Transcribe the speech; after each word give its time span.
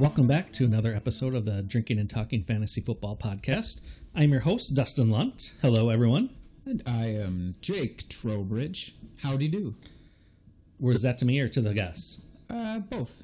Welcome 0.00 0.26
back 0.26 0.50
to 0.52 0.64
another 0.64 0.94
episode 0.94 1.34
of 1.34 1.44
the 1.44 1.62
Drinking 1.62 1.98
and 1.98 2.08
Talking 2.08 2.42
Fantasy 2.42 2.80
Football 2.80 3.16
Podcast. 3.16 3.86
I'm 4.14 4.30
your 4.30 4.40
host, 4.40 4.74
Dustin 4.74 5.10
Lunt. 5.10 5.52
Hello, 5.60 5.90
everyone. 5.90 6.30
And 6.64 6.82
I 6.86 7.08
am 7.08 7.56
Jake 7.60 8.08
Trowbridge. 8.08 8.94
Howdy 9.22 9.48
do. 9.48 9.74
Was 10.80 11.02
that 11.02 11.18
to 11.18 11.26
me 11.26 11.38
or 11.40 11.48
to 11.48 11.60
the 11.60 11.74
guests? 11.74 12.24
Uh, 12.48 12.80
both. 12.80 13.22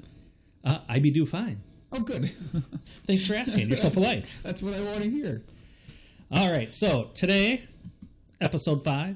Uh, 0.63 0.79
I 0.87 0.99
be 0.99 1.11
do 1.11 1.25
fine. 1.25 1.61
Oh, 1.91 1.99
good. 1.99 2.29
Thanks 3.05 3.25
for 3.25 3.33
asking. 3.33 3.67
You're 3.67 3.77
so 3.77 3.89
polite. 3.89 4.35
That's 4.43 4.61
what 4.61 4.73
I 4.73 4.81
want 4.81 5.01
to 5.01 5.09
hear. 5.09 5.41
All 6.31 6.51
right, 6.51 6.73
so 6.73 7.09
today, 7.13 7.63
episode 8.41 8.83
five, 8.83 9.15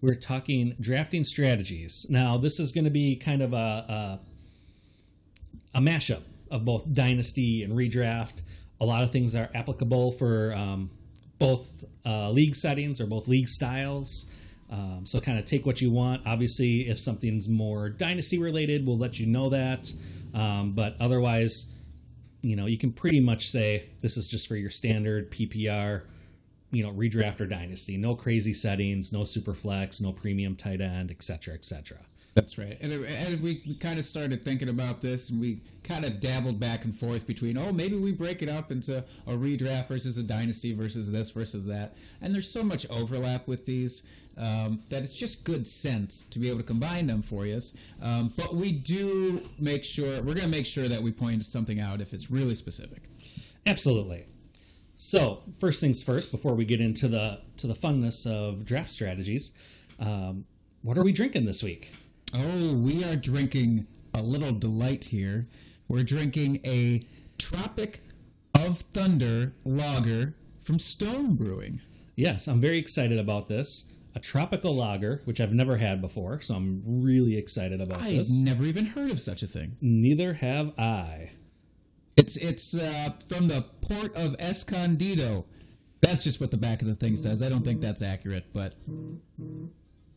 we're 0.00 0.14
talking 0.14 0.76
drafting 0.80 1.24
strategies. 1.24 2.06
Now, 2.08 2.36
this 2.36 2.60
is 2.60 2.70
going 2.70 2.84
to 2.84 2.90
be 2.90 3.16
kind 3.16 3.42
of 3.42 3.52
a, 3.52 3.56
a 3.56 4.20
a 5.76 5.80
mashup 5.80 6.22
of 6.50 6.64
both 6.64 6.90
dynasty 6.92 7.62
and 7.62 7.74
redraft. 7.74 8.40
A 8.80 8.84
lot 8.86 9.04
of 9.04 9.10
things 9.10 9.36
are 9.36 9.50
applicable 9.54 10.12
for 10.12 10.54
um, 10.54 10.90
both 11.38 11.84
uh, 12.06 12.30
league 12.30 12.54
settings 12.54 13.00
or 13.00 13.06
both 13.06 13.28
league 13.28 13.48
styles. 13.48 14.30
Um, 14.70 15.06
so, 15.06 15.20
kind 15.20 15.38
of 15.38 15.44
take 15.44 15.64
what 15.64 15.80
you 15.80 15.90
want. 15.90 16.22
Obviously, 16.26 16.88
if 16.88 16.98
something's 16.98 17.48
more 17.48 17.88
dynasty 17.88 18.38
related, 18.38 18.86
we'll 18.86 18.98
let 18.98 19.18
you 19.20 19.26
know 19.26 19.50
that. 19.50 19.92
Um, 20.34 20.72
but 20.72 20.96
otherwise, 21.00 21.72
you 22.42 22.56
know, 22.56 22.66
you 22.66 22.78
can 22.78 22.92
pretty 22.92 23.20
much 23.20 23.46
say 23.46 23.84
this 24.00 24.16
is 24.16 24.28
just 24.28 24.46
for 24.48 24.56
your 24.56 24.70
standard 24.70 25.30
PPR, 25.30 26.02
you 26.70 26.82
know, 26.82 26.92
redraft 26.92 27.40
or 27.40 27.46
dynasty. 27.46 27.96
No 27.96 28.14
crazy 28.14 28.52
settings, 28.52 29.12
no 29.12 29.24
super 29.24 29.54
flex, 29.54 30.00
no 30.00 30.12
premium 30.12 30.56
tight 30.56 30.80
end, 30.80 31.10
etc., 31.10 31.54
etc. 31.54 31.98
That's 32.36 32.58
right. 32.58 32.76
And, 32.82 32.92
and 32.92 33.40
we, 33.40 33.54
kind 33.80 33.98
of 33.98 34.04
started 34.04 34.44
thinking 34.44 34.68
about 34.68 35.00
this, 35.00 35.30
and 35.30 35.40
we 35.40 35.62
kind 35.82 36.04
of 36.04 36.20
dabbled 36.20 36.60
back 36.60 36.84
and 36.84 36.94
forth 36.94 37.26
between, 37.26 37.56
oh, 37.56 37.72
maybe 37.72 37.96
we 37.96 38.12
break 38.12 38.42
it 38.42 38.50
up 38.50 38.70
into 38.70 38.98
a 39.26 39.32
redraft 39.32 39.88
versus 39.88 40.18
a 40.18 40.22
dynasty 40.22 40.74
versus 40.74 41.10
this 41.10 41.30
versus 41.30 41.64
that. 41.64 41.96
And 42.20 42.34
there's 42.34 42.50
so 42.50 42.62
much 42.62 42.84
overlap 42.90 43.48
with 43.48 43.64
these 43.64 44.02
um, 44.36 44.82
that 44.90 45.02
it's 45.02 45.14
just 45.14 45.44
good 45.44 45.66
sense 45.66 46.24
to 46.24 46.38
be 46.38 46.50
able 46.50 46.58
to 46.58 46.64
combine 46.64 47.06
them 47.06 47.22
for 47.22 47.46
you. 47.46 47.58
Um, 48.02 48.34
but 48.36 48.54
we 48.54 48.70
do 48.70 49.42
make 49.58 49.82
sure, 49.82 50.16
we're 50.16 50.34
going 50.34 50.40
to 50.40 50.48
make 50.48 50.66
sure 50.66 50.88
that 50.88 51.00
we 51.00 51.12
point 51.12 51.42
something 51.46 51.80
out 51.80 52.02
if 52.02 52.12
it's 52.12 52.30
really 52.30 52.54
specific. 52.54 53.04
Absolutely. 53.64 54.26
So, 54.96 55.40
first 55.58 55.80
things 55.80 56.02
first, 56.02 56.30
before 56.30 56.52
we 56.54 56.66
get 56.66 56.82
into 56.82 57.08
the 57.08 57.40
to 57.56 57.66
the 57.66 57.74
funness 57.74 58.30
of 58.30 58.66
draft 58.66 58.90
strategies, 58.90 59.52
um, 59.98 60.44
what 60.82 60.98
are 60.98 61.02
we 61.02 61.12
drinking 61.12 61.46
this 61.46 61.62
week? 61.62 61.92
Oh, 62.34 62.74
we 62.74 63.04
are 63.04 63.16
drinking 63.16 63.86
a 64.14 64.22
little 64.22 64.52
delight 64.52 65.06
here. 65.06 65.46
We're 65.88 66.02
drinking 66.02 66.60
a 66.64 67.02
Tropic 67.38 68.00
of 68.54 68.80
Thunder 68.92 69.52
lager 69.64 70.34
from 70.60 70.78
Stone 70.78 71.36
Brewing. 71.36 71.80
Yes, 72.16 72.48
I'm 72.48 72.60
very 72.60 72.78
excited 72.78 73.18
about 73.18 73.48
this. 73.48 73.92
A 74.14 74.18
tropical 74.18 74.74
lager, 74.74 75.20
which 75.26 75.40
I've 75.40 75.52
never 75.52 75.76
had 75.76 76.00
before, 76.00 76.40
so 76.40 76.54
I'm 76.54 76.82
really 76.86 77.36
excited 77.36 77.82
about 77.82 77.98
this. 78.00 78.12
I've 78.12 78.16
this. 78.16 78.40
never 78.40 78.64
even 78.64 78.86
heard 78.86 79.10
of 79.10 79.20
such 79.20 79.42
a 79.42 79.46
thing. 79.46 79.76
Neither 79.82 80.34
have 80.34 80.72
I. 80.78 81.32
It's 82.16 82.36
it's 82.38 82.74
uh, 82.74 83.10
from 83.28 83.48
the 83.48 83.66
port 83.82 84.16
of 84.16 84.34
Escondido. 84.40 85.44
That's 86.00 86.24
just 86.24 86.40
what 86.40 86.50
the 86.50 86.56
back 86.56 86.80
of 86.80 86.88
the 86.88 86.94
thing 86.94 87.14
says. 87.14 87.42
I 87.42 87.50
don't 87.50 87.62
think 87.62 87.82
that's 87.82 88.00
accurate, 88.00 88.46
but 88.54 88.74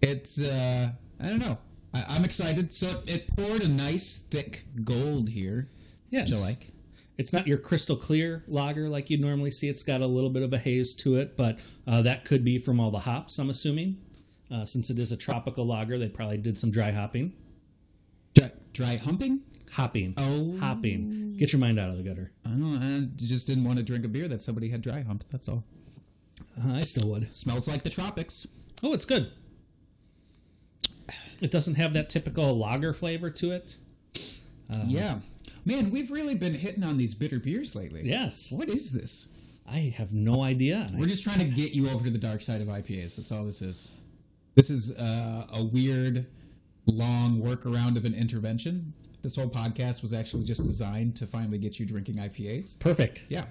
it's 0.01 0.39
uh, 0.39 0.91
I 1.19 1.27
don't 1.27 1.39
know. 1.39 1.57
I, 1.93 2.05
I'm 2.09 2.23
excited. 2.23 2.73
So 2.73 3.01
it 3.05 3.35
poured 3.35 3.63
a 3.63 3.69
nice 3.69 4.17
thick 4.17 4.65
gold 4.83 5.29
here. 5.29 5.67
Yes. 6.09 6.29
Which 6.29 6.39
I 6.39 6.41
like. 6.49 6.71
It's 7.17 7.33
not 7.33 7.47
your 7.47 7.57
crystal 7.57 7.97
clear 7.97 8.45
lager 8.47 8.87
like 8.87 9.09
you'd 9.09 9.19
normally 9.19 9.51
see. 9.51 9.67
It's 9.67 9.83
got 9.83 9.99
a 9.99 10.07
little 10.07 10.29
bit 10.29 10.41
of 10.41 10.53
a 10.53 10.57
haze 10.57 10.93
to 10.95 11.17
it, 11.17 11.35
but 11.35 11.59
uh, 11.85 12.01
that 12.03 12.23
could 12.23 12.45
be 12.45 12.57
from 12.57 12.79
all 12.79 12.91
the 12.91 12.99
hops, 12.99 13.37
I'm 13.37 13.49
assuming. 13.49 13.97
Uh, 14.49 14.63
since 14.65 14.89
it 14.89 14.97
is 14.97 15.11
a 15.11 15.17
tropical 15.17 15.65
lager, 15.67 15.97
they 15.97 16.07
probably 16.07 16.37
did 16.37 16.57
some 16.57 16.71
dry 16.71 16.91
hopping. 16.91 17.33
Dry, 18.33 18.51
dry 18.71 18.95
humping? 18.95 19.41
Hopping. 19.73 20.13
Oh. 20.17 20.57
Hopping. 20.59 21.35
Get 21.37 21.51
your 21.51 21.59
mind 21.59 21.77
out 21.77 21.89
of 21.89 21.97
the 21.97 22.03
gutter. 22.03 22.31
I 22.45 22.49
don't 22.51 22.79
know. 22.79 22.97
I 22.97 23.07
just 23.17 23.45
didn't 23.45 23.65
want 23.65 23.77
to 23.77 23.83
drink 23.83 24.05
a 24.05 24.07
beer 24.07 24.27
that 24.29 24.41
somebody 24.41 24.69
had 24.69 24.81
dry 24.81 25.01
humped. 25.01 25.29
That's 25.29 25.49
all. 25.49 25.65
Uh, 26.57 26.75
I 26.75 26.81
still 26.81 27.09
would. 27.09 27.33
Smells 27.33 27.67
like 27.67 27.83
the 27.83 27.89
tropics. 27.89 28.47
Oh, 28.81 28.93
it's 28.93 29.05
good. 29.05 29.31
It 31.41 31.51
doesn't 31.51 31.75
have 31.75 31.93
that 31.93 32.09
typical 32.09 32.57
lager 32.57 32.93
flavor 32.93 33.29
to 33.31 33.51
it. 33.51 33.77
yeah. 34.85 35.19
Man, 35.65 35.91
we've 35.91 36.11
really 36.11 36.35
been 36.35 36.53
hitting 36.53 36.83
on 36.83 36.97
these 36.97 37.13
bitter 37.13 37.39
beers 37.39 37.75
lately. 37.75 38.01
Yes. 38.03 38.51
What 38.51 38.69
is 38.69 38.91
this? 38.91 39.27
I 39.67 39.93
have 39.97 40.13
no 40.13 40.41
idea. 40.41 40.87
We're 40.93 41.05
just 41.05 41.23
trying 41.23 41.39
to 41.39 41.45
get 41.45 41.73
you 41.73 41.89
over 41.89 42.03
to 42.03 42.09
the 42.09 42.17
dark 42.17 42.41
side 42.41 42.61
of 42.61 42.67
IPAs. 42.67 43.17
That's 43.17 43.31
all 43.31 43.43
this 43.45 43.61
is. 43.61 43.89
This 44.55 44.69
is 44.69 44.97
uh, 44.97 45.45
a 45.53 45.63
weird, 45.63 46.25
long 46.87 47.39
workaround 47.41 47.95
of 47.95 48.05
an 48.05 48.15
intervention. 48.15 48.93
This 49.21 49.35
whole 49.35 49.49
podcast 49.49 50.01
was 50.01 50.13
actually 50.13 50.43
just 50.43 50.63
designed 50.63 51.15
to 51.17 51.27
finally 51.27 51.57
get 51.57 51.79
you 51.79 51.85
drinking 51.85 52.15
IPAs. 52.15 52.79
Perfect. 52.79 53.25
Yeah, 53.29 53.45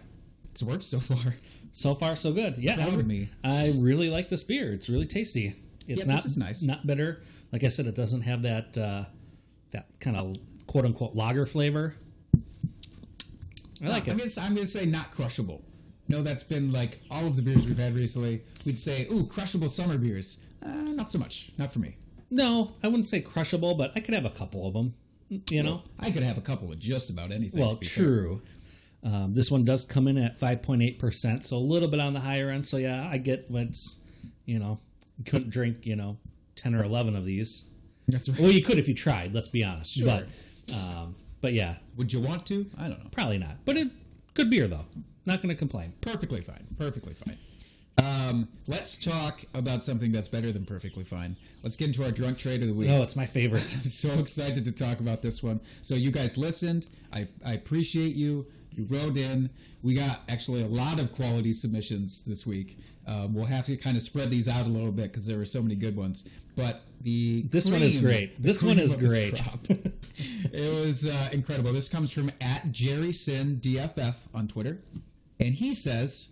it's 0.51 0.63
worked 0.63 0.83
so 0.83 0.99
far. 1.01 1.35
So 1.71 1.95
far, 1.95 2.17
so 2.17 2.33
good. 2.33 2.57
Yeah, 2.57 2.77
Proud 2.77 2.95
I, 2.95 3.01
of 3.01 3.07
me. 3.07 3.29
I 3.45 3.75
really 3.77 4.09
like 4.09 4.29
this 4.31 4.43
beer. 4.43 4.73
It's 4.73 4.89
really 4.89 5.07
tasty. 5.07 5.55
It's 5.88 6.06
Yeah, 6.06 6.15
not 6.15 6.25
nice. 6.37 6.62
not 6.62 6.87
bitter. 6.87 7.22
Like 7.53 7.65
I 7.65 7.69
said, 7.69 7.87
it 7.87 7.94
doesn't 7.97 8.21
have 8.22 8.43
that 8.43 8.76
uh, 8.78 9.04
that 9.72 9.87
kind 10.00 10.16
of 10.16 10.37
quote 10.66 10.84
unquote 10.84 11.15
lager 11.16 11.47
flavor. 11.47 11.94
I 13.84 13.88
like 13.88 14.09
I'm 14.09 14.19
it. 14.19 14.34
gonna, 14.37 14.47
I'm 14.47 14.54
gonna 14.54 14.66
say 14.66 14.87
not 14.87 15.10
crushable. 15.12 15.62
No, 16.09 16.22
that's 16.22 16.43
been 16.43 16.72
like 16.72 17.00
all 17.10 17.26
of 17.26 17.37
the 17.37 17.43
beers 17.43 17.66
we've 17.66 17.78
had 17.78 17.94
recently. 17.94 18.43
We'd 18.65 18.78
say, 18.78 19.06
ooh, 19.10 19.26
crushable 19.26 19.69
summer 19.69 19.99
beers. 19.99 20.38
Uh, 20.65 20.69
not 20.72 21.12
so 21.12 21.19
much. 21.19 21.53
Not 21.59 21.72
for 21.72 21.78
me. 21.81 21.97
No, 22.31 22.72
I 22.82 22.88
wouldn't 22.88 23.06
say 23.06 23.20
crushable, 23.20 23.75
but 23.75 23.93
I 23.94 24.00
could 24.00 24.15
have 24.15 24.25
a 24.25 24.31
couple 24.31 24.66
of 24.66 24.75
them. 24.75 24.94
You 25.50 25.62
know. 25.62 25.82
I 26.00 26.10
could 26.10 26.22
have 26.22 26.38
a 26.38 26.43
couple 26.43 26.72
of 26.72 26.81
just 26.81 27.10
about 27.10 27.31
anything. 27.31 27.60
Well, 27.60 27.70
to 27.72 27.76
be 27.76 27.87
fair. 27.87 28.05
true. 28.05 28.43
Um, 29.05 29.32
this 29.34 29.50
one 29.50 29.65
does 29.65 29.84
come 29.84 30.09
in 30.09 30.19
at 30.19 30.38
5.8%, 30.41 31.44
so 31.44 31.56
a 31.56 31.59
little 31.59 31.88
bit 31.88 32.00
on 32.00 32.15
the 32.15 32.20
higher 32.20 32.50
end. 32.50 32.66
So, 32.66 32.78
yeah, 32.78 33.09
I 33.10 33.19
get 33.19 33.44
what's, 33.49 34.03
you 34.44 34.59
know, 34.59 34.81
couldn't 35.25 35.51
drink, 35.51 35.87
you 35.87 35.97
know, 35.97 36.19
10 36.56 36.75
or 36.75 36.83
11 36.84 37.17
of 37.17 37.25
these. 37.25 37.71
That's 38.06 38.29
right. 38.29 38.41
Well, 38.41 38.51
you 38.51 38.62
could 38.62 38.79
if 38.79 38.89
you 38.89 38.95
tried, 38.95 39.34
let's 39.34 39.49
be 39.49 39.65
honest. 39.65 39.97
Sure. 39.97 40.06
But, 40.06 40.75
um, 40.75 41.15
but 41.41 41.53
yeah, 41.53 41.77
Would 41.97 42.12
you 42.12 42.21
want 42.21 42.47
to? 42.47 42.67
I 42.79 42.89
don't 42.89 43.03
know. 43.03 43.11
probably 43.11 43.39
not. 43.39 43.65
But 43.65 43.77
it, 43.77 43.89
good 44.34 44.51
beer, 44.51 44.67
though. 44.67 44.84
Not 45.27 45.43
going 45.43 45.51
to 45.51 45.55
complain. 45.59 45.93
Perfectly 46.01 46.41
fine. 46.41 46.67
Perfectly 46.79 47.15
fine. 47.15 47.37
Um, 48.03 48.49
let's 48.69 48.97
talk 48.97 49.41
about 49.55 49.83
something 49.83 50.12
that's 50.12 50.29
better 50.29 50.53
than 50.53 50.65
perfectly 50.65 51.03
fine. 51.05 51.37
Let's 51.62 51.77
get 51.77 51.89
into 51.89 52.05
our 52.05 52.12
drunk 52.12 52.39
trade 52.39 52.62
of 52.62 52.69
the 52.69 52.75
week. 52.75 52.89
Oh, 52.91 53.03
it's 53.03 53.17
my 53.17 53.27
favorite. 53.27 53.77
I'm 53.83 53.89
so 53.91 54.11
excited 54.19 54.65
to 54.65 54.73
talk 54.73 55.00
about 55.00 55.21
this 55.21 55.43
one. 55.43 55.61
So 55.83 55.95
you 55.95 56.11
guys 56.11 56.39
listened. 56.39 56.87
I, 57.12 57.27
I 57.45 57.55
appreciate 57.55 58.15
you. 58.15 58.47
You 58.73 58.87
wrote 58.89 59.17
in. 59.17 59.51
We 59.83 59.95
got 59.95 60.23
actually 60.29 60.62
a 60.62 60.67
lot 60.67 61.01
of 61.01 61.12
quality 61.12 61.53
submissions 61.53 62.23
this 62.23 62.47
week. 62.47 62.79
Um, 63.06 63.33
we'll 63.34 63.47
have 63.47 63.67
to 63.67 63.77
kind 63.77 63.97
of 63.97 64.03
spread 64.03 64.31
these 64.31 64.49
out 64.49 64.67
a 64.67 64.69
little 64.69 64.93
bit 64.93 65.05
because 65.05 65.27
there 65.27 65.39
were 65.39 65.45
so 65.45 65.62
many 65.62 65.75
good 65.75 65.97
ones. 65.97 66.29
But 66.56 66.82
the 67.00 67.43
This 67.43 67.70
one 67.70 67.82
is 67.82 67.99
great. 67.99 68.41
This 68.41 68.62
one 68.62 68.79
is 68.79 68.97
great. 68.97 69.41
it 70.53 70.87
was 70.87 71.06
uh, 71.06 71.29
incredible. 71.32 71.73
This 71.73 71.88
comes 71.88 72.12
from 72.12 72.31
at 72.41 72.70
Jerry 72.73 73.12
Sin 73.12 73.59
DFF 73.61 74.26
on 74.35 74.49
Twitter, 74.49 74.79
and 75.38 75.55
he 75.55 75.73
says, 75.73 76.29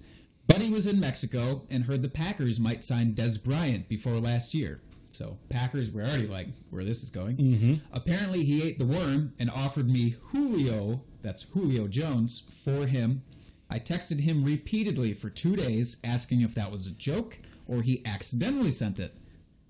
"Buddy 0.49 0.69
was 0.69 0.87
in 0.87 0.99
Mexico 1.01 1.63
and 1.71 1.85
heard 1.85 2.03
the 2.03 2.09
Packers 2.09 2.59
might 2.59 2.83
sign 2.83 3.13
Dez 3.13 3.43
Bryant 3.43 3.89
before 3.89 4.15
last 4.15 4.53
year." 4.53 4.81
So 5.13 5.39
Packers, 5.49 5.91
we're 5.91 6.03
already 6.03 6.27
like 6.27 6.49
where 6.71 6.85
this 6.85 7.03
is 7.03 7.09
going. 7.09 7.37
Mm-hmm. 7.37 7.75
Apparently, 7.93 8.45
he 8.45 8.67
ate 8.67 8.79
the 8.79 8.85
worm 8.85 9.33
and 9.39 9.51
offered 9.51 9.89
me 9.89 10.17
Julio. 10.29 11.01
That's 11.27 11.43
Julio 11.43 11.89
Jones 11.89 12.45
for 12.63 12.87
him. 12.87 13.25
I 13.69 13.81
texted 13.81 14.21
him 14.21 14.45
repeatedly 14.45 15.13
for 15.13 15.29
two 15.29 15.57
days, 15.57 15.97
asking 16.05 16.43
if 16.43 16.55
that 16.55 16.71
was 16.71 16.87
a 16.87 16.93
joke 16.93 17.41
or 17.67 17.83
he 17.83 18.07
accidentally 18.07 18.71
sent 18.71 19.01
it. 19.01 19.13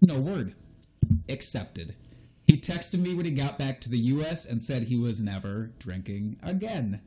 No 0.03 0.19
word. 0.19 0.55
Accepted. 1.31 1.97
He 2.47 2.59
texted 2.59 3.01
me 3.01 3.15
when 3.15 3.25
he 3.25 3.31
got 3.31 3.59
back 3.59 3.81
to 3.81 3.89
the 3.89 3.97
U.S. 3.97 4.45
and 4.45 4.63
said 4.63 4.83
he 4.83 4.99
was 4.99 5.23
never 5.23 5.71
drinking 5.79 6.37
again. 6.43 7.01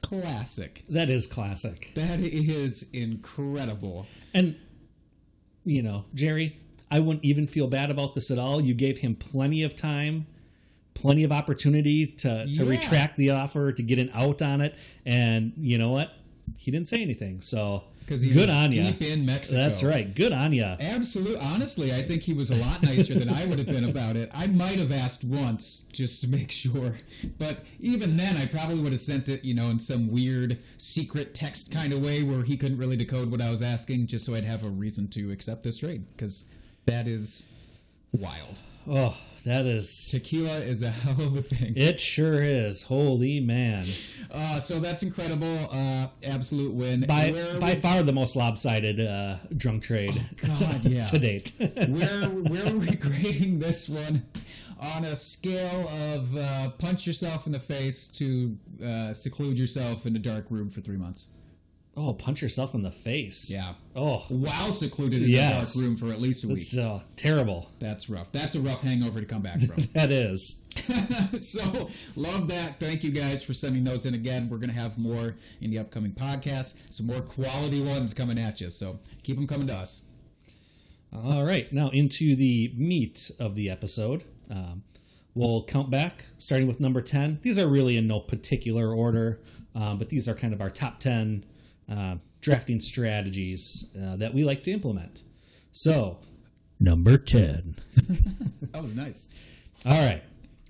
Classic. 0.00 0.82
that 0.88 1.08
is 1.08 1.28
classic. 1.28 1.92
That 1.94 2.18
is 2.18 2.90
incredible. 2.92 4.06
And, 4.34 4.56
you 5.64 5.80
know, 5.80 6.06
Jerry, 6.12 6.58
I 6.90 6.98
wouldn't 6.98 7.24
even 7.24 7.46
feel 7.46 7.68
bad 7.68 7.88
about 7.88 8.14
this 8.14 8.32
at 8.32 8.38
all. 8.38 8.60
You 8.60 8.74
gave 8.74 8.98
him 8.98 9.14
plenty 9.14 9.62
of 9.62 9.76
time 9.76 10.26
plenty 10.94 11.24
of 11.24 11.32
opportunity 11.32 12.06
to, 12.06 12.46
to 12.46 12.64
Yeah. 12.64 12.68
retract 12.70 13.16
the 13.16 13.30
offer, 13.30 13.72
to 13.72 13.82
get 13.82 13.98
an 13.98 14.10
out 14.14 14.42
on 14.42 14.60
it. 14.60 14.74
And 15.06 15.52
you 15.58 15.78
know 15.78 15.90
what? 15.90 16.12
He 16.56 16.70
didn't 16.70 16.88
say 16.88 17.00
anything. 17.02 17.40
So 17.40 17.84
Because 18.00 18.20
he 18.22 18.30
good 18.30 18.48
was 18.48 18.50
on 18.50 18.72
you. 18.72 18.82
deep 18.82 19.02
in 19.02 19.24
Mexico. 19.24 19.60
That's 19.60 19.82
right. 19.82 20.12
Good 20.14 20.32
on 20.32 20.52
you. 20.52 20.64
Absolutely. 20.64 21.38
Honestly, 21.38 21.92
I 21.94 22.02
think 22.02 22.22
he 22.22 22.34
was 22.34 22.50
a 22.50 22.56
lot 22.56 22.82
nicer 22.82 23.14
than 23.14 23.30
I 23.30 23.46
would 23.46 23.58
have 23.58 23.68
been 23.68 23.88
about 23.88 24.16
it. 24.16 24.28
I 24.34 24.48
might 24.48 24.78
have 24.78 24.92
asked 24.92 25.24
once 25.24 25.84
just 25.92 26.20
to 26.22 26.28
make 26.28 26.50
sure, 26.50 26.96
but 27.38 27.64
even 27.80 28.16
then, 28.16 28.36
I 28.36 28.46
probably 28.46 28.80
would 28.80 28.92
have 28.92 29.00
sent 29.00 29.28
it, 29.28 29.44
you 29.44 29.54
know, 29.54 29.70
in 29.70 29.78
some 29.78 30.10
weird 30.10 30.58
secret 30.78 31.32
text 31.32 31.70
kind 31.70 31.92
of 31.92 32.02
way 32.02 32.22
where 32.22 32.42
he 32.42 32.56
couldn't 32.56 32.78
really 32.78 32.96
decode 32.96 33.30
what 33.30 33.40
I 33.40 33.50
was 33.50 33.62
asking, 33.62 34.08
just 34.08 34.26
so 34.26 34.34
I'd 34.34 34.44
have 34.44 34.64
a 34.64 34.68
reason 34.68 35.08
to 35.10 35.30
accept 35.30 35.62
this 35.62 35.78
trade. 35.78 36.04
Because 36.08 36.44
that 36.86 37.06
is 37.06 37.46
wild. 38.12 38.60
Oh, 38.88 39.16
that 39.42 39.66
is. 39.66 40.08
Tequila 40.10 40.58
is 40.58 40.82
a 40.82 40.90
hell 41.02 41.20
of 41.26 41.36
a 41.36 41.42
thing. 41.42 41.74
It 41.76 41.98
sure 42.00 42.40
is. 42.42 42.82
Holy 42.82 43.40
man. 43.40 43.84
Uh, 44.30 44.58
so 44.58 44.78
that's 44.80 45.02
incredible. 45.02 45.68
Uh, 45.70 46.06
absolute 46.24 46.72
win. 46.72 47.00
By 47.02 47.32
by 47.60 47.70
we- 47.74 47.76
far 47.76 48.02
the 48.02 48.12
most 48.12 48.36
lopsided 48.36 49.00
uh, 49.00 49.36
drunk 49.56 49.82
trade 49.82 50.20
God, 50.36 50.84
yeah. 50.84 51.04
to 51.06 51.18
date. 51.18 51.52
where 51.58 52.24
where 52.28 52.66
are 52.66 52.76
we 52.78 52.90
grading 52.96 53.58
this 53.58 53.88
one 53.88 54.22
on 54.80 55.04
a 55.04 55.14
scale 55.14 55.88
of 56.14 56.34
uh, 56.36 56.70
punch 56.78 57.06
yourself 57.06 57.46
in 57.46 57.52
the 57.52 57.58
face 57.60 58.06
to 58.08 58.56
uh, 58.84 59.12
seclude 59.12 59.58
yourself 59.58 60.06
in 60.06 60.16
a 60.16 60.18
dark 60.18 60.50
room 60.50 60.68
for 60.70 60.80
three 60.80 60.96
months? 60.96 61.28
Oh, 61.96 62.12
punch 62.14 62.40
yourself 62.42 62.74
in 62.74 62.82
the 62.82 62.90
face. 62.90 63.50
Yeah. 63.52 63.74
Oh, 63.94 64.24
While 64.28 64.72
secluded 64.72 65.22
in 65.22 65.28
Yes. 65.28 65.74
a 65.74 65.78
dark 65.78 65.86
room 65.86 65.96
for 65.96 66.12
at 66.12 66.20
least 66.20 66.44
a 66.44 66.48
week. 66.48 66.58
it's 66.58 66.76
uh, 66.76 67.02
terrible. 67.16 67.68
That's 67.78 68.08
rough. 68.08 68.32
That's 68.32 68.54
a 68.54 68.60
rough 68.60 68.80
hangover 68.80 69.20
to 69.20 69.26
come 69.26 69.42
back 69.42 69.60
from. 69.60 69.84
That 69.94 70.10
is. 70.10 70.66
so 71.40 71.90
love 72.16 72.48
that. 72.48 72.80
Thank 72.80 73.04
you 73.04 73.10
guys 73.10 73.42
for 73.44 73.52
sending 73.52 73.84
those 73.84 74.06
in 74.06 74.14
again. 74.14 74.48
We're 74.48 74.56
gonna 74.58 74.72
have 74.72 74.96
more 74.96 75.36
in 75.60 75.70
the 75.70 75.78
upcoming 75.78 76.12
podcast. 76.12 76.76
Some 76.90 77.06
more 77.06 77.20
quality 77.20 77.82
ones 77.82 78.14
coming 78.14 78.38
at 78.38 78.60
you. 78.60 78.70
So 78.70 78.98
keep 79.22 79.36
them 79.36 79.46
coming 79.46 79.66
to 79.66 79.74
us. 79.74 80.02
All 81.14 81.44
right, 81.44 81.70
now 81.72 81.90
into 81.90 82.34
the 82.34 82.72
meat 82.74 83.30
of 83.38 83.54
the 83.54 83.68
episode. 83.68 84.24
Um, 84.50 84.82
we'll 85.34 85.62
count 85.64 85.90
back, 85.90 86.24
starting 86.38 86.66
with 86.66 86.80
number 86.80 87.02
10. 87.02 87.40
These 87.42 87.58
are 87.58 87.66
really 87.68 87.98
in 87.98 88.06
no 88.06 88.18
particular 88.20 88.94
order, 88.94 89.38
uh, 89.74 89.94
but 89.94 90.08
these 90.08 90.26
are 90.26 90.34
kind 90.34 90.54
of 90.54 90.62
our 90.62 90.70
top 90.70 91.00
10 91.00 91.44
uh, 91.92 92.16
drafting 92.40 92.80
strategies 92.80 93.94
uh, 94.02 94.16
that 94.16 94.34
we 94.34 94.44
like 94.44 94.62
to 94.64 94.72
implement. 94.72 95.22
So, 95.70 96.18
number 96.80 97.16
10. 97.18 97.76
That 98.72 98.82
was 98.82 98.94
nice. 98.94 99.28
All 99.84 100.00
right, 100.00 100.22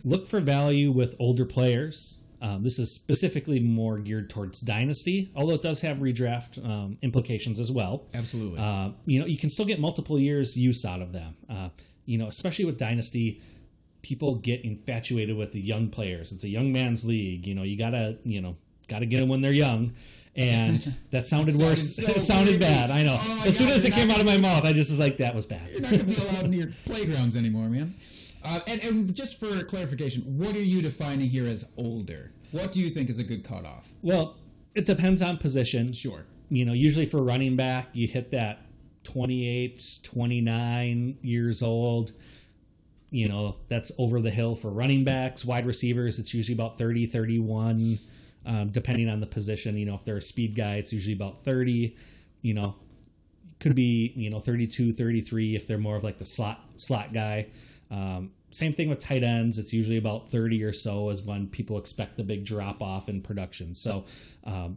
look 0.04 0.26
for 0.26 0.40
value 0.40 0.90
with 0.90 1.14
older 1.18 1.44
players. 1.44 2.18
Um, 2.40 2.64
this 2.64 2.80
is 2.80 2.92
specifically 2.92 3.60
more 3.60 3.98
geared 3.98 4.28
towards 4.28 4.60
Dynasty, 4.60 5.30
although 5.36 5.54
it 5.54 5.62
does 5.62 5.80
have 5.82 5.98
redraft 5.98 6.64
um, 6.68 6.98
implications 7.00 7.60
as 7.60 7.70
well. 7.70 8.08
Absolutely. 8.14 8.58
Uh, 8.58 8.90
you 9.06 9.20
know, 9.20 9.26
you 9.26 9.38
can 9.38 9.48
still 9.48 9.64
get 9.64 9.78
multiple 9.78 10.18
years 10.18 10.56
use 10.56 10.84
out 10.84 11.00
of 11.00 11.12
them. 11.12 11.36
Uh, 11.48 11.68
you 12.04 12.18
know, 12.18 12.26
especially 12.26 12.64
with 12.64 12.78
Dynasty, 12.78 13.40
people 14.02 14.34
get 14.34 14.64
infatuated 14.64 15.36
with 15.36 15.52
the 15.52 15.60
young 15.60 15.88
players. 15.88 16.32
It's 16.32 16.42
a 16.42 16.48
young 16.48 16.72
man's 16.72 17.04
league. 17.04 17.46
You 17.46 17.54
know, 17.54 17.62
you 17.62 17.78
gotta, 17.78 18.18
you 18.24 18.40
know, 18.40 18.56
gotta 18.88 19.06
get 19.06 19.20
them 19.20 19.28
when 19.28 19.40
they're 19.40 19.52
young. 19.54 19.92
And 20.34 20.80
that 21.10 21.26
sounded 21.26 21.52
Sounded 21.54 21.70
worse. 21.70 21.96
so 21.96 22.06
it 22.16 22.20
sounded 22.22 22.60
bad. 22.60 22.90
I 22.90 23.02
know. 23.02 23.18
Oh 23.20 23.42
as 23.46 23.56
soon 23.56 23.68
as 23.68 23.84
it 23.84 23.92
came 23.92 24.10
out 24.10 24.18
of 24.20 24.26
my 24.26 24.38
mouth, 24.38 24.64
I 24.64 24.72
just 24.72 24.90
was 24.90 24.98
like, 25.00 25.18
that 25.18 25.34
was 25.34 25.44
bad. 25.46 25.68
You're 25.70 25.80
not 25.82 25.90
going 25.90 26.00
to 26.00 26.06
be 26.06 26.14
allowed 26.16 26.48
near 26.48 26.72
playgrounds 26.86 27.36
anymore, 27.36 27.68
man. 27.68 27.94
Uh, 28.44 28.60
and, 28.66 28.82
and 28.82 29.14
just 29.14 29.38
for 29.38 29.62
clarification, 29.64 30.22
what 30.38 30.56
are 30.56 30.62
you 30.62 30.82
defining 30.82 31.28
here 31.28 31.46
as 31.46 31.70
older? 31.76 32.32
What 32.50 32.72
do 32.72 32.80
you 32.80 32.88
think 32.90 33.08
is 33.08 33.18
a 33.18 33.24
good 33.24 33.44
cutoff? 33.44 33.92
Well, 34.02 34.36
it 34.74 34.84
depends 34.86 35.22
on 35.22 35.36
position. 35.36 35.92
Sure. 35.92 36.24
You 36.50 36.64
know, 36.64 36.72
usually 36.72 37.06
for 37.06 37.22
running 37.22 37.54
back, 37.56 37.88
you 37.92 38.08
hit 38.08 38.30
that 38.32 38.64
28, 39.04 40.00
29 40.02 41.18
years 41.22 41.62
old. 41.62 42.12
You 43.10 43.28
know, 43.28 43.56
that's 43.68 43.92
over 43.98 44.20
the 44.20 44.30
hill 44.30 44.54
for 44.54 44.70
running 44.70 45.04
backs. 45.04 45.44
Wide 45.44 45.66
receivers, 45.66 46.18
it's 46.18 46.32
usually 46.34 46.54
about 46.54 46.78
30, 46.78 47.06
31, 47.06 47.98
um, 48.46 48.70
depending 48.70 49.08
on 49.08 49.20
the 49.20 49.26
position. 49.26 49.76
You 49.76 49.86
know, 49.86 49.94
if 49.94 50.04
they're 50.04 50.16
a 50.16 50.22
speed 50.22 50.54
guy, 50.54 50.76
it's 50.76 50.92
usually 50.92 51.14
about 51.14 51.42
30. 51.42 51.96
You 52.42 52.54
know, 52.54 52.74
could 53.60 53.74
be, 53.74 54.12
you 54.16 54.30
know, 54.30 54.40
32, 54.40 54.92
33 54.92 55.54
if 55.54 55.66
they're 55.66 55.78
more 55.78 55.96
of 55.96 56.04
like 56.04 56.18
the 56.18 56.26
slot 56.26 56.60
slot 56.76 57.12
guy. 57.12 57.48
Um, 57.90 58.32
same 58.50 58.72
thing 58.72 58.88
with 58.88 58.98
tight 58.98 59.22
ends. 59.22 59.58
It's 59.58 59.72
usually 59.72 59.96
about 59.96 60.28
30 60.28 60.62
or 60.64 60.72
so 60.72 61.10
is 61.10 61.22
when 61.22 61.46
people 61.46 61.78
expect 61.78 62.16
the 62.16 62.24
big 62.24 62.44
drop 62.44 62.82
off 62.82 63.08
in 63.08 63.22
production. 63.22 63.74
So, 63.74 64.04
um, 64.44 64.76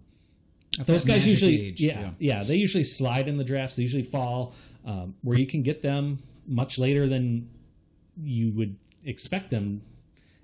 those 0.84 1.06
guys 1.06 1.26
usually 1.26 1.68
age, 1.68 1.82
yeah, 1.82 2.12
yeah 2.20 2.44
they 2.44 2.56
usually 2.56 2.84
slide 2.84 3.30
in 3.30 3.38
the 3.38 3.44
drafts 3.46 3.78
they 3.78 3.84
usually 3.84 4.04
fall 4.04 4.54
um, 4.86 5.16
where 5.22 5.38
you 5.38 5.48
can 5.48 5.64
get 5.64 5.82
them 5.82 6.18
much 6.46 6.78
later 6.78 7.08
than 7.08 7.50
you 8.22 8.52
would 8.52 8.76
expect 9.06 9.50
them 9.50 9.82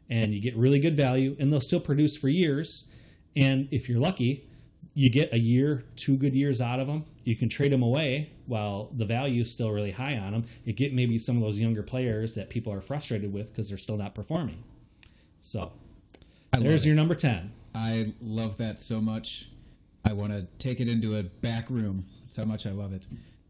and 0.10 0.34
you 0.34 0.40
get 0.40 0.56
really 0.56 0.80
good 0.80 0.96
value 0.96 1.36
and 1.40 1.52
they'll 1.52 1.60
still 1.60 1.82
produce 1.82 2.16
for 2.16 2.30
years 2.30 2.96
and 3.36 3.68
if 3.72 3.88
you're 3.90 4.00
lucky 4.00 4.48
you 4.94 5.10
get 5.10 5.32
a 5.34 5.40
year 5.40 5.84
two 5.96 6.18
good 6.18 6.34
years 6.34 6.60
out 6.62 6.80
of 6.80 6.88
them 6.88 7.06
you 7.24 7.36
can 7.36 7.48
trade 7.48 7.72
them 7.72 7.84
away 7.84 8.30
while 8.46 8.90
the 8.94 9.06
value 9.06 9.42
is 9.42 9.52
still 9.52 9.72
really 9.72 9.92
high 9.92 10.18
on 10.18 10.34
them 10.34 10.46
you 10.66 10.74
get 10.74 10.94
maybe 10.94 11.18
some 11.18 11.38
of 11.38 11.42
those 11.42 11.62
younger 11.62 11.84
players 11.84 12.36
that 12.36 12.50
people 12.50 12.74
are 12.74 12.82
frustrated 12.82 13.32
with 13.32 13.50
because 13.52 13.70
they're 13.70 13.78
still 13.78 13.98
not 13.98 14.14
performing 14.14 14.64
so 15.40 15.72
I 16.54 16.60
there's 16.60 16.86
your 16.86 16.96
number 16.96 17.16
10 17.16 17.52
I 17.74 18.14
love 18.22 18.58
that 18.58 18.80
so 18.80 19.02
much. 19.02 19.50
I 20.04 20.14
want 20.14 20.32
to 20.32 20.48
take 20.58 20.80
it 20.80 20.90
into 20.90 21.16
a 21.18 21.24
back 21.24 21.70
room. 21.70 22.06
That's 22.24 22.38
how 22.38 22.46
much 22.46 22.66
I 22.66 22.72
love 22.72 22.94
it. 22.94 23.06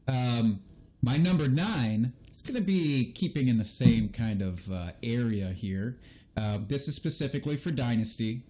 Um, 0.08 0.60
my 1.02 1.18
number 1.18 1.48
nine 1.48 2.14
is 2.32 2.42
going 2.42 2.56
to 2.56 2.62
be 2.62 3.12
keeping 3.14 3.48
in 3.48 3.58
the 3.58 3.64
same 3.64 4.10
kind 4.10 4.42
of 4.42 4.70
uh, 4.72 4.92
area 5.02 5.48
here. 5.48 5.98
Uh, 6.38 6.60
this 6.68 6.88
is 6.88 6.96
specifically 6.96 7.56
for 7.56 7.72
Dynasty. 7.72 8.44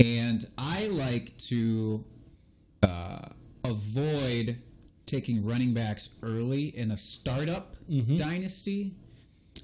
And 0.00 0.46
I 0.56 0.86
like 0.88 1.36
to 1.38 2.04
uh, 2.82 3.26
avoid 3.64 4.58
taking 5.06 5.44
running 5.44 5.74
backs 5.74 6.10
early 6.22 6.66
in 6.76 6.92
a 6.92 6.96
startup 6.96 7.74
dynasty. 8.16 8.94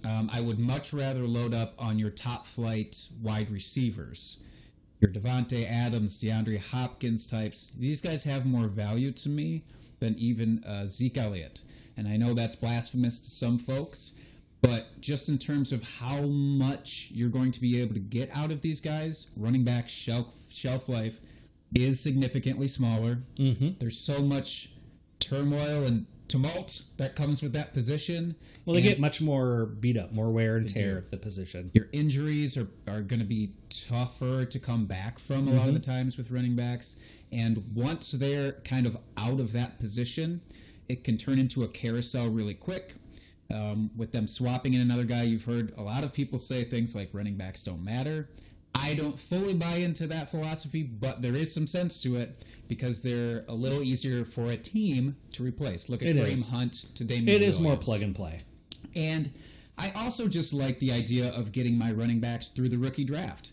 Um, 0.04 0.28
I 0.32 0.40
would 0.40 0.58
much 0.58 0.92
rather 0.92 1.20
load 1.20 1.54
up 1.54 1.74
on 1.78 1.98
your 1.98 2.10
top 2.10 2.46
flight 2.46 3.08
wide 3.22 3.50
receivers. 3.50 4.38
Your 5.00 5.10
Davante 5.10 5.68
Adams, 5.70 6.18
DeAndre 6.18 6.58
Hopkins 6.58 7.26
types. 7.26 7.68
These 7.78 8.00
guys 8.00 8.24
have 8.24 8.46
more 8.46 8.68
value 8.68 9.12
to 9.12 9.28
me 9.28 9.62
than 10.00 10.14
even 10.18 10.64
uh, 10.64 10.86
Zeke 10.86 11.18
Elliott. 11.18 11.60
And 11.96 12.08
I 12.08 12.16
know 12.16 12.34
that's 12.34 12.56
blasphemous 12.56 13.20
to 13.20 13.30
some 13.30 13.58
folks, 13.58 14.12
but 14.64 14.98
just 14.98 15.28
in 15.28 15.36
terms 15.36 15.72
of 15.72 15.82
how 15.82 16.22
much 16.22 17.10
you're 17.12 17.28
going 17.28 17.50
to 17.52 17.60
be 17.60 17.80
able 17.82 17.92
to 17.92 18.00
get 18.00 18.30
out 18.34 18.50
of 18.50 18.62
these 18.62 18.80
guys, 18.80 19.26
running 19.36 19.62
back 19.62 19.90
shelf 19.90 20.34
shelf 20.50 20.88
life 20.88 21.20
is 21.74 22.00
significantly 22.00 22.66
smaller. 22.66 23.18
Mm-hmm. 23.38 23.70
There's 23.78 23.98
so 23.98 24.22
much 24.22 24.70
turmoil 25.18 25.84
and 25.84 26.06
tumult 26.28 26.84
that 26.96 27.14
comes 27.14 27.42
with 27.42 27.52
that 27.52 27.74
position. 27.74 28.36
Well, 28.64 28.74
they 28.74 28.80
And 28.80 28.88
get 28.88 29.00
much 29.00 29.20
more 29.20 29.66
beat 29.66 29.98
up, 29.98 30.12
more 30.12 30.28
wear 30.28 30.56
and 30.56 30.66
tear 30.66 30.96
at 30.96 31.10
the 31.10 31.18
position. 31.18 31.70
your 31.74 31.88
injuries 31.92 32.56
are, 32.56 32.68
are 32.88 33.02
going 33.02 33.20
to 33.20 33.26
be 33.26 33.52
tougher 33.68 34.46
to 34.46 34.58
come 34.58 34.86
back 34.86 35.18
from 35.18 35.46
a 35.46 35.52
lot 35.52 35.68
of 35.68 35.74
the 35.74 35.80
times 35.80 36.16
with 36.16 36.30
running 36.30 36.56
backs. 36.56 36.96
And 37.30 37.64
once 37.74 38.12
they're 38.12 38.52
kind 38.52 38.86
of 38.86 38.96
out 39.18 39.40
of 39.40 39.52
that 39.52 39.78
position, 39.78 40.40
it 40.88 41.04
can 41.04 41.18
turn 41.18 41.38
into 41.38 41.62
a 41.64 41.68
carousel 41.68 42.28
really 42.30 42.54
quick. 42.54 42.94
Um, 43.52 43.90
with 43.96 44.10
them 44.10 44.26
swapping 44.26 44.74
in 44.74 44.80
another 44.80 45.04
guy, 45.04 45.22
you've 45.22 45.44
heard 45.44 45.74
a 45.76 45.82
lot 45.82 46.02
of 46.02 46.12
people 46.12 46.38
say 46.38 46.64
things 46.64 46.94
like 46.94 47.10
running 47.12 47.36
backs 47.36 47.62
don't 47.62 47.84
matter. 47.84 48.28
I 48.74 48.94
don't 48.94 49.18
fully 49.18 49.54
buy 49.54 49.76
into 49.76 50.06
that 50.08 50.30
philosophy, 50.30 50.82
but 50.82 51.22
there 51.22 51.34
is 51.34 51.54
some 51.54 51.66
sense 51.66 52.02
to 52.02 52.16
it 52.16 52.44
because 52.68 53.02
they're 53.02 53.44
a 53.48 53.54
little 53.54 53.82
easier 53.82 54.24
for 54.24 54.46
a 54.46 54.56
team 54.56 55.16
to 55.34 55.44
replace. 55.44 55.88
Look 55.88 56.02
at 56.02 56.08
It 56.08 56.16
Kareem 56.16 56.32
is. 56.34 56.50
Hunt 56.50 56.72
to 56.96 57.04
Damien 57.04 57.28
It 57.28 57.42
is 57.42 57.60
more 57.60 57.76
plug 57.76 58.02
and 58.02 58.14
play. 58.14 58.40
And 58.96 59.30
I 59.78 59.92
also 59.96 60.28
just 60.28 60.52
like 60.52 60.78
the 60.78 60.92
idea 60.92 61.32
of 61.34 61.52
getting 61.52 61.78
my 61.78 61.92
running 61.92 62.20
backs 62.20 62.48
through 62.48 62.68
the 62.70 62.78
rookie 62.78 63.04
draft. 63.04 63.52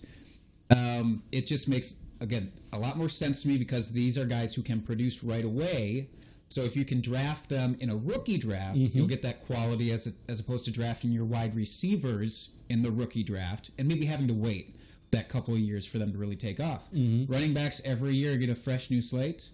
Um, 0.76 1.24
it 1.32 1.48
just 1.48 1.68
makes, 1.68 1.96
again, 2.20 2.52
a 2.74 2.80
lot 2.80 2.98
more 2.98 3.10
sense 3.10 3.44
to 3.44 3.48
me 3.48 3.58
because 3.58 3.92
these 3.92 4.18
are 4.18 4.26
guys 4.26 4.54
who 4.54 4.62
can 4.62 4.82
produce 4.82 5.24
right 5.24 5.46
away. 5.46 6.10
So 6.52 6.62
if 6.64 6.76
you 6.76 6.84
can 6.86 7.00
draft 7.02 7.50
them 7.50 7.76
in 7.80 7.90
a 7.90 7.96
rookie 7.96 8.38
draft, 8.38 8.78
you'll 8.78 9.08
get 9.08 9.22
that 9.24 9.46
quality 9.46 9.92
as, 9.92 10.14
as 10.28 10.40
opposed 10.40 10.66
to 10.66 10.72
drafting 10.72 11.12
your 11.12 11.26
wide 11.26 11.56
receivers 11.56 12.52
in 12.70 12.82
the 12.82 12.92
rookie 12.92 13.24
draft 13.24 13.72
and 13.78 13.88
maybe 13.88 14.06
having 14.06 14.28
to 14.28 14.34
wait 14.34 14.76
that 15.12 15.30
couple 15.30 15.54
of 15.54 15.60
years 15.60 15.86
for 15.86 15.98
them 15.98 16.12
to 16.12 16.18
really 16.18 16.36
take 16.36 16.60
off. 16.60 16.90
Running 16.94 17.54
backs 17.54 17.82
every 17.86 18.14
year 18.14 18.36
get 18.38 18.50
a 18.50 18.56
fresh 18.56 18.90
new 18.90 19.02
slate. 19.02 19.50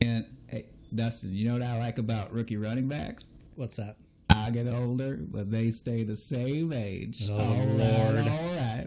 And 0.00 0.26
hey, 0.48 0.66
Dustin, 0.94 1.34
you 1.34 1.46
know 1.46 1.54
what 1.54 1.62
I 1.62 1.78
like 1.78 1.98
about 1.98 2.32
rookie 2.32 2.56
running 2.56 2.88
backs? 2.88 3.32
What's 3.56 3.76
that? 3.78 3.96
I 4.30 4.50
get 4.50 4.66
older, 4.66 5.16
but 5.20 5.50
they 5.50 5.70
stay 5.70 6.02
the 6.02 6.16
same 6.16 6.72
age. 6.72 7.28
Oh, 7.30 7.36
all 7.36 7.56
right, 7.66 7.68
Lord. 7.68 8.28
all 8.28 8.54
right. 8.56 8.86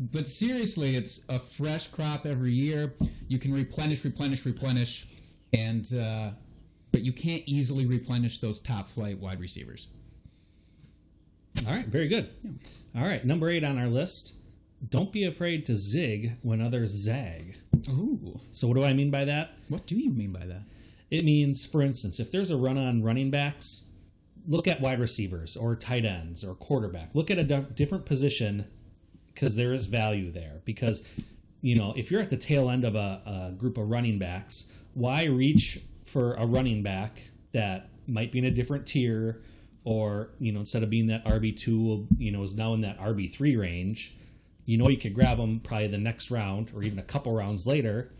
But 0.00 0.28
seriously, 0.28 0.94
it's 0.96 1.24
a 1.28 1.38
fresh 1.38 1.88
crop 1.88 2.24
every 2.24 2.52
year. 2.52 2.94
You 3.26 3.38
can 3.38 3.52
replenish, 3.52 4.04
replenish, 4.04 4.46
replenish, 4.46 5.06
and 5.52 5.86
uh, 5.94 6.30
but 6.92 7.02
you 7.02 7.12
can't 7.12 7.42
easily 7.46 7.86
replenish 7.86 8.38
those 8.38 8.60
top 8.60 8.86
flight 8.86 9.18
wide 9.18 9.40
receivers. 9.40 9.88
All 11.66 11.74
right, 11.74 11.86
very 11.86 12.08
good. 12.08 12.30
All 12.96 13.02
right, 13.04 13.24
number 13.24 13.48
eight 13.48 13.64
on 13.64 13.78
our 13.78 13.88
list. 13.88 14.34
Don't 14.88 15.12
be 15.12 15.24
afraid 15.24 15.66
to 15.66 15.74
zig 15.74 16.36
when 16.42 16.60
others 16.60 16.90
zag. 16.92 17.56
Ooh, 17.90 18.40
So, 18.52 18.68
what 18.68 18.74
do 18.74 18.84
I 18.84 18.92
mean 18.94 19.10
by 19.10 19.24
that? 19.24 19.50
what 19.68 19.86
do 19.86 19.96
you 19.96 20.10
mean 20.10 20.32
by 20.32 20.46
that? 20.46 20.62
It 21.10 21.24
means, 21.24 21.64
for 21.66 21.82
instance, 21.82 22.20
if 22.20 22.30
there's 22.30 22.50
a 22.50 22.56
run 22.56 22.78
on 22.78 23.02
running 23.02 23.30
backs, 23.30 23.90
look 24.46 24.68
at 24.68 24.80
wide 24.80 25.00
receivers 25.00 25.56
or 25.56 25.74
tight 25.74 26.04
ends 26.04 26.44
or 26.44 26.54
quarterback. 26.54 27.10
Look 27.14 27.30
at 27.30 27.38
a 27.38 27.44
different 27.44 28.06
position 28.06 28.66
because 29.34 29.56
there 29.56 29.72
is 29.72 29.86
value 29.86 30.30
there. 30.30 30.60
Because, 30.64 31.08
you 31.60 31.74
know, 31.76 31.92
if 31.96 32.10
you're 32.10 32.20
at 32.20 32.30
the 32.30 32.36
tail 32.36 32.68
end 32.70 32.84
of 32.84 32.94
a, 32.94 33.22
a 33.26 33.52
group 33.56 33.78
of 33.78 33.88
running 33.90 34.18
backs, 34.18 34.72
why 34.94 35.24
reach 35.24 35.80
for 36.08 36.34
a 36.34 36.46
running 36.46 36.82
back 36.82 37.30
that 37.52 37.90
might 38.06 38.32
be 38.32 38.38
in 38.38 38.44
a 38.44 38.50
different 38.50 38.86
tier 38.86 39.42
or, 39.84 40.30
you 40.38 40.52
know, 40.52 40.60
instead 40.60 40.82
of 40.82 40.90
being 40.90 41.06
that 41.06 41.24
RB2, 41.24 42.06
you 42.18 42.32
know, 42.32 42.42
is 42.42 42.56
now 42.56 42.74
in 42.74 42.80
that 42.82 42.98
RB3 42.98 43.58
range? 43.58 44.14
You 44.64 44.76
know, 44.76 44.88
you 44.88 44.98
could 44.98 45.14
grab 45.14 45.38
them 45.38 45.60
probably 45.60 45.86
the 45.86 45.98
next 45.98 46.30
round 46.30 46.72
or 46.74 46.82
even 46.82 46.98
a 46.98 47.02
couple 47.02 47.32
rounds 47.32 47.66
later. 47.66 48.12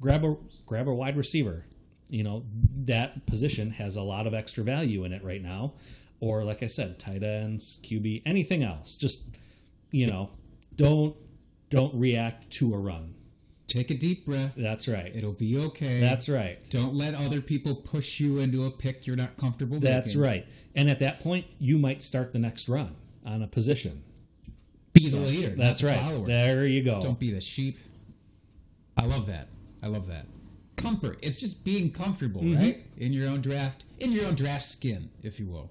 Grab 0.00 0.24
a 0.24 0.36
grab 0.66 0.88
a 0.88 0.94
wide 0.94 1.16
receiver 1.16 1.64
you 2.08 2.22
know 2.22 2.44
that 2.84 3.26
position 3.26 3.70
has 3.70 3.96
a 3.96 4.02
lot 4.02 4.26
of 4.26 4.34
extra 4.34 4.62
value 4.62 5.04
in 5.04 5.12
it 5.12 5.24
right 5.24 5.42
now 5.42 5.72
or 6.20 6.44
like 6.44 6.62
i 6.62 6.66
said 6.66 6.98
tight 6.98 7.22
ends 7.22 7.80
qb 7.82 8.22
anything 8.24 8.62
else 8.62 8.96
just 8.96 9.34
you 9.90 10.06
know 10.06 10.30
don't 10.76 11.16
don't 11.70 11.94
react 11.94 12.50
to 12.50 12.74
a 12.74 12.78
run 12.78 13.14
Take 13.74 13.90
a 13.90 13.94
deep 13.94 14.24
breath. 14.24 14.54
that's 14.56 14.86
right 14.86 15.10
It'll 15.16 15.32
be 15.32 15.58
okay. 15.58 15.98
that's 16.00 16.28
right 16.28 16.58
Don't 16.70 16.94
let 16.94 17.14
other 17.14 17.40
people 17.40 17.74
push 17.74 18.20
you 18.20 18.38
into 18.38 18.64
a 18.64 18.70
pick 18.70 19.04
you're 19.06 19.16
not 19.16 19.36
comfortable 19.36 19.80
that's 19.80 20.14
making. 20.14 20.20
right 20.30 20.46
and 20.76 20.88
at 20.88 21.00
that 21.00 21.20
point 21.20 21.46
you 21.58 21.76
might 21.76 22.00
start 22.02 22.32
the 22.32 22.38
next 22.38 22.68
run 22.68 22.94
on 23.26 23.42
a 23.42 23.48
position 23.48 24.04
Be 24.92 25.08
the 25.08 25.16
leader. 25.18 25.56
that's 25.56 25.80
the 25.80 25.88
right 25.88 25.98
follower. 25.98 26.24
there 26.24 26.66
you 26.66 26.82
go 26.84 27.00
Don't 27.00 27.18
be 27.18 27.32
the 27.32 27.40
sheep. 27.40 27.78
I 28.96 29.06
love 29.06 29.26
that. 29.26 29.48
I 29.82 29.88
love 29.88 30.06
that. 30.06 30.26
Comfort. 30.76 31.18
It's 31.20 31.36
just 31.36 31.64
being 31.64 31.90
comfortable, 31.90 32.42
Mm-hmm. 32.42 32.60
right? 32.62 32.86
In 32.96 33.12
your 33.12 33.28
own 33.28 33.40
draft, 33.40 33.86
in 33.98 34.12
your 34.12 34.26
own 34.26 34.34
draft 34.36 34.64
skin, 34.64 35.10
if 35.22 35.40
you 35.40 35.46
will. 35.46 35.70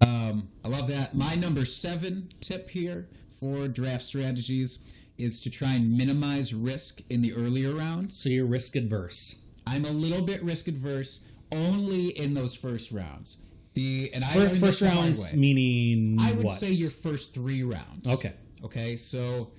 Um, 0.00 0.48
I 0.64 0.68
love 0.68 0.86
that. 0.88 1.14
My 1.14 1.34
number 1.34 1.64
seven 1.64 2.28
tip 2.40 2.70
here 2.70 3.08
for 3.32 3.66
draft 3.66 4.02
strategies 4.04 4.78
is 5.18 5.40
to 5.40 5.50
try 5.50 5.72
and 5.74 5.96
minimize 5.96 6.52
risk 6.54 7.00
in 7.10 7.22
the 7.22 7.32
earlier 7.34 7.72
rounds. 7.72 8.16
so 8.18 8.28
you're 8.28 8.46
risk 8.46 8.76
adverse 8.76 9.42
I'm 9.66 9.84
a 9.84 9.90
little 9.90 10.22
bit 10.24 10.42
risk 10.42 10.68
adverse 10.68 11.20
only 11.52 12.08
in 12.08 12.34
those 12.34 12.54
first 12.54 12.92
rounds. 12.92 13.38
The 13.74 14.10
and 14.14 14.24
I 14.24 14.28
Fir- 14.28 14.48
first 14.50 14.80
the 14.80 14.90
hard 14.90 15.00
rounds 15.06 15.34
meaning 15.34 16.18
I 16.20 16.32
would 16.32 16.46
what? 16.46 16.58
say 16.58 16.70
your 16.70 16.90
first 16.90 17.34
three 17.34 17.62
rounds. 17.62 18.08
okay 18.08 18.34
Okay, 18.64 18.96
so 18.96 19.50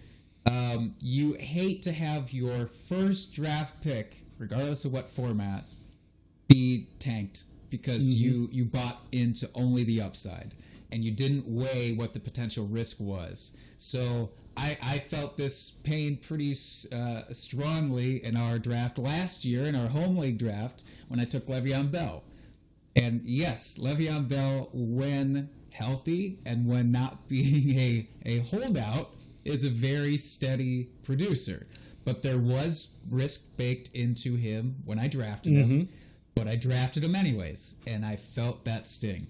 um, 0.46 0.96
you 1.02 1.34
hate 1.34 1.82
to 1.84 1.92
have 1.92 2.34
your 2.34 2.66
first 2.68 3.32
draft 3.34 3.82
pick, 3.82 4.18
regardless 4.38 4.86
of 4.86 4.92
what 4.92 5.08
format, 5.10 5.64
be 6.48 6.88
tanked 7.00 7.44
because 7.70 8.16
you 8.20 8.50
you 8.52 8.66
bought 8.66 9.02
into 9.12 9.50
only 9.54 9.84
the 9.84 10.02
upside 10.02 10.56
and 10.92 11.04
you 11.04 11.12
didn't 11.12 11.48
weigh 11.48 11.94
what 11.94 12.14
the 12.14 12.20
potential 12.20 12.66
risk 12.66 12.98
was. 13.00 13.52
So 13.78 14.32
I, 14.56 14.78
I 14.82 15.00
felt 15.00 15.38
this 15.38 15.70
pain 15.70 16.18
pretty 16.18 16.54
uh, 16.92 17.22
strongly 17.32 18.24
in 18.24 18.36
our 18.36 18.58
draft 18.58 18.98
last 18.98 19.46
year, 19.46 19.64
in 19.66 19.76
our 19.76 19.88
home 19.88 20.18
league 20.18 20.38
draft, 20.38 20.84
when 21.08 21.20
I 21.20 21.26
took 21.26 21.48
Le'Veon 21.48 21.92
Bell. 21.92 22.24
And 22.96 23.22
yes, 23.26 23.78
Le'Veon 23.78 24.28
Bell, 24.28 24.70
when 24.74 25.50
healthy 25.74 26.40
and 26.46 26.66
when 26.66 26.92
not 26.92 27.28
being 27.28 27.78
a, 27.78 28.08
a 28.26 28.40
holdout, 28.40 29.12
is 29.46 29.64
a 29.64 29.70
very 29.70 30.18
steady 30.18 30.90
producer. 31.04 31.68
But 32.04 32.22
there 32.22 32.40
was 32.40 32.90
risk 33.10 33.56
baked 33.58 33.90
into 33.94 34.36
him 34.36 34.78
when 34.86 34.98
I 35.00 35.08
drafted 35.08 35.54
him. 35.54 35.90
But 36.36 36.48
I 36.48 36.56
drafted 36.56 37.04
him 37.04 37.16
anyways, 37.16 37.76
and 37.86 38.06
I 38.06 38.16
felt 38.16 38.64
that 38.66 38.88
sting. 38.88 39.28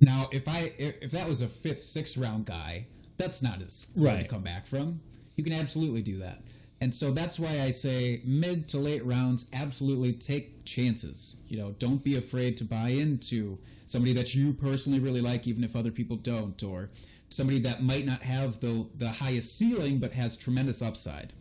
Now, 0.00 0.28
if 0.32 0.48
I 0.48 0.72
if 0.78 1.10
that 1.12 1.28
was 1.28 1.40
a 1.40 1.48
fifth, 1.48 1.80
sixth 1.80 2.16
round 2.16 2.46
guy, 2.46 2.86
that's 3.16 3.42
not 3.42 3.60
as 3.60 3.86
hard 3.98 4.20
to 4.20 4.28
come 4.28 4.42
back 4.42 4.66
from. 4.66 5.00
You 5.36 5.44
can 5.44 5.52
absolutely 5.52 6.02
do 6.02 6.18
that. 6.18 6.42
And 6.80 6.92
so 6.94 7.10
that's 7.10 7.38
why 7.38 7.60
I 7.62 7.70
say 7.70 8.20
mid 8.24 8.68
to 8.68 8.78
late 8.78 9.04
rounds, 9.06 9.46
absolutely 9.52 10.12
take 10.12 10.64
chances. 10.64 11.36
You 11.48 11.58
know, 11.58 11.70
don't 11.78 12.02
be 12.04 12.16
afraid 12.16 12.56
to 12.58 12.64
buy 12.64 12.88
into 12.88 13.58
somebody 13.86 14.12
that 14.14 14.34
you 14.34 14.52
personally 14.52 14.98
really 14.98 15.20
like, 15.20 15.46
even 15.46 15.64
if 15.64 15.76
other 15.76 15.90
people 15.90 16.16
don't, 16.16 16.62
or 16.62 16.90
somebody 17.28 17.58
that 17.60 17.82
might 17.82 18.04
not 18.04 18.22
have 18.22 18.60
the 18.60 18.86
the 18.96 19.08
highest 19.08 19.56
ceiling 19.56 19.98
but 19.98 20.12
has 20.12 20.36
tremendous 20.36 20.82
upside. 20.82 21.32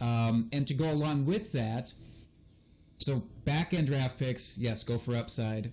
Um, 0.00 0.48
and 0.52 0.66
to 0.66 0.74
go 0.74 0.90
along 0.90 1.26
with 1.26 1.52
that, 1.52 1.92
so 2.96 3.24
back 3.44 3.74
end 3.74 3.86
draft 3.86 4.18
picks, 4.18 4.56
yes, 4.58 4.84
go 4.84 4.98
for 4.98 5.14
upside. 5.14 5.72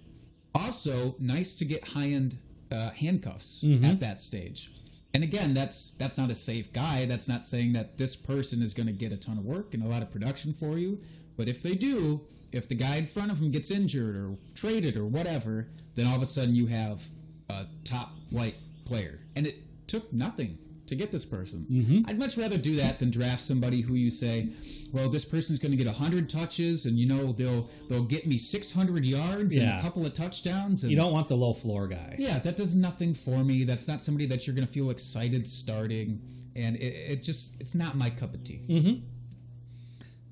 Also, 0.56 1.16
nice 1.20 1.54
to 1.56 1.66
get 1.66 1.88
high 1.90 2.08
end 2.10 2.38
uh, 2.72 2.90
handcuffs 2.92 3.64
at 3.86 4.00
that 4.00 4.20
stage. 4.20 4.72
And 5.14 5.24
again, 5.24 5.54
that's 5.54 5.90
that's 6.00 6.18
not 6.18 6.32
a 6.32 6.36
safe 6.36 6.74
guy. 6.74 7.06
That's 7.06 7.28
not 7.28 7.46
saying 7.46 7.74
that 7.74 7.98
this 7.98 8.16
person 8.16 8.62
is 8.62 8.74
going 8.74 8.88
to 8.88 8.94
get 8.94 9.12
a 9.12 9.18
ton 9.18 9.38
of 9.38 9.46
work 9.46 9.74
and 9.74 9.84
a 9.84 9.88
lot 9.88 10.02
of 10.02 10.12
production 10.12 10.54
for 10.54 10.78
you. 10.78 11.00
But 11.38 11.48
if 11.48 11.62
they 11.62 11.76
do, 11.76 12.22
if 12.52 12.68
the 12.68 12.76
guy 12.76 12.96
in 12.98 13.06
front 13.06 13.32
of 13.32 13.40
him 13.40 13.52
gets 13.52 13.72
injured 13.72 14.16
or 14.16 14.38
traded 14.56 14.96
or 14.98 15.06
whatever, 15.06 15.68
then 15.96 16.08
all 16.08 16.16
of 16.16 16.22
a 16.22 16.26
sudden 16.26 16.56
you 16.56 16.68
have 16.68 17.04
a 17.50 17.66
top 17.84 18.12
flight 18.30 18.56
player. 18.86 19.20
And 19.36 19.46
it 19.46 19.88
took 19.88 20.12
nothing 20.14 20.58
to 20.94 21.02
get 21.04 21.12
this 21.12 21.26
person. 21.26 21.66
I'd 22.08 22.18
much 22.20 22.38
rather 22.38 22.58
do 22.58 22.76
that 22.78 23.00
than 23.00 23.10
draft 23.12 23.42
somebody 23.42 23.82
who 23.82 23.96
you 23.96 24.10
say, 24.10 24.50
well, 24.92 25.10
this 25.10 25.26
person's 25.26 25.60
going 25.60 25.72
to 25.72 25.78
get 25.78 25.88
100 25.88 26.30
touches 26.30 26.86
and 26.86 26.98
you 27.00 27.08
know 27.08 27.32
they'll 27.34 27.68
they'll 27.90 28.04
get 28.16 28.28
me 28.28 28.38
600 28.38 29.06
yards 29.06 29.56
and 29.58 29.66
a 29.80 29.82
couple 29.82 30.06
of 30.06 30.14
touchdowns 30.14 30.84
and 30.84 30.92
you 30.92 30.98
don't 30.98 31.14
want 31.14 31.28
the 31.28 31.36
low 31.36 31.54
floor 31.54 31.88
guy 31.88 32.16
yeah, 32.20 32.40
that 32.40 32.56
does 32.56 32.76
nothing 32.76 33.14
for 33.14 33.44
me. 33.44 33.64
That's 33.64 33.88
not 33.88 34.02
somebody 34.02 34.26
that 34.28 34.46
you're 34.48 34.56
going 34.56 34.68
to 34.68 34.72
feel 34.74 34.90
excited 34.92 35.48
starting 35.48 36.22
and 36.56 36.76
it, 36.78 36.94
it 37.12 37.24
just 37.24 37.60
it's 37.60 37.76
not 37.76 37.96
my 37.96 38.10
cup 38.10 38.34
of 38.34 38.44
tea. 38.44 38.62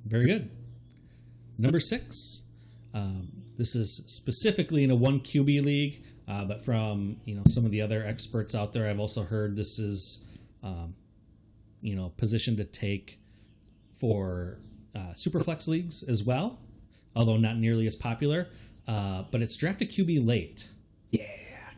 Very 0.06 0.26
good. 0.28 0.50
Number 1.58 1.80
six. 1.80 2.44
Um, 2.94 3.30
this 3.58 3.76
is 3.76 4.04
specifically 4.08 4.84
in 4.84 4.92
a 4.92 4.96
one 4.96 5.20
QB 5.20 5.64
league, 5.64 6.04
uh, 6.28 6.46
but 6.46 6.62
from 6.66 7.18
you 7.26 7.36
know 7.36 7.44
some 7.48 7.66
of 7.66 7.72
the 7.72 7.82
other 7.82 8.04
experts 8.04 8.56
out 8.56 8.74
there, 8.74 8.88
I've 8.88 9.00
also 9.00 9.24
heard 9.24 9.56
this 9.56 9.80
is 9.80 10.28
um, 10.64 10.96
you 11.82 11.96
know 11.96 12.14
position 12.18 12.58
to 12.58 12.64
take 12.64 13.20
for 13.94 14.58
uh, 14.96 15.14
superflex 15.14 15.68
leagues 15.68 16.04
as 16.04 16.24
well, 16.24 16.60
although 17.16 17.38
not 17.38 17.58
nearly 17.58 17.88
as 17.88 17.96
popular. 17.96 18.48
Uh, 18.88 19.24
but 19.32 19.42
it's 19.42 19.56
drafted 19.56 19.90
QB 19.90 20.26
late. 20.26 20.70
Yeah. 21.12 21.26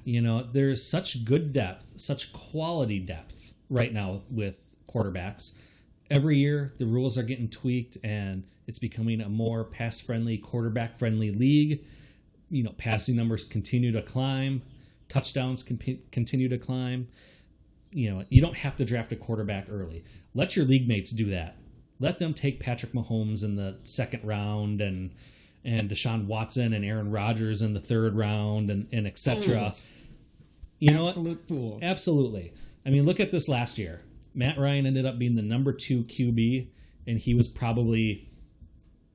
You 0.05 0.21
know, 0.21 0.43
there's 0.43 0.85
such 0.85 1.25
good 1.25 1.53
depth, 1.53 1.93
such 1.99 2.33
quality 2.33 2.99
depth 2.99 3.53
right 3.69 3.91
now 3.91 4.21
with 4.29 4.75
quarterbacks. 4.87 5.57
Every 6.09 6.37
year, 6.37 6.69
the 6.77 6.85
rules 6.85 7.17
are 7.17 7.23
getting 7.23 7.49
tweaked, 7.49 7.97
and 8.03 8.43
it's 8.67 8.79
becoming 8.79 9.21
a 9.21 9.29
more 9.29 9.63
pass 9.63 9.99
friendly, 9.99 10.37
quarterback 10.37 10.97
friendly 10.97 11.31
league. 11.31 11.83
You 12.49 12.63
know, 12.63 12.73
passing 12.77 13.15
numbers 13.15 13.45
continue 13.45 13.91
to 13.91 14.01
climb, 14.01 14.61
touchdowns 15.09 15.63
con- 15.63 15.99
continue 16.11 16.49
to 16.49 16.57
climb. 16.57 17.07
You 17.93 18.11
know, 18.11 18.25
you 18.29 18.41
don't 18.41 18.57
have 18.57 18.75
to 18.77 18.85
draft 18.85 19.11
a 19.11 19.15
quarterback 19.15 19.67
early. 19.69 20.03
Let 20.33 20.55
your 20.55 20.65
league 20.65 20.87
mates 20.87 21.11
do 21.11 21.29
that. 21.29 21.57
Let 21.99 22.19
them 22.19 22.33
take 22.33 22.59
Patrick 22.59 22.91
Mahomes 22.91 23.43
in 23.43 23.55
the 23.55 23.77
second 23.83 24.23
round 24.23 24.81
and 24.81 25.11
and 25.63 25.89
Deshaun 25.89 26.25
Watson 26.25 26.73
and 26.73 26.83
Aaron 26.83 27.11
Rodgers 27.11 27.61
in 27.61 27.73
the 27.73 27.79
third 27.79 28.15
round 28.15 28.69
and, 28.69 28.87
and 28.91 29.07
etc. 29.07 29.71
You 30.79 30.93
know 30.93 31.03
what? 31.03 31.09
Absolute 31.09 31.47
fools. 31.47 31.83
Absolutely. 31.83 32.51
I 32.85 32.89
mean, 32.89 33.05
look 33.05 33.19
at 33.19 33.31
this 33.31 33.47
last 33.47 33.77
year. 33.77 34.01
Matt 34.33 34.57
Ryan 34.57 34.85
ended 34.85 35.05
up 35.05 35.17
being 35.17 35.35
the 35.35 35.41
number 35.41 35.71
two 35.71 36.03
QB, 36.03 36.67
and 37.07 37.17
he 37.19 37.33
was 37.33 37.47
probably 37.47 38.27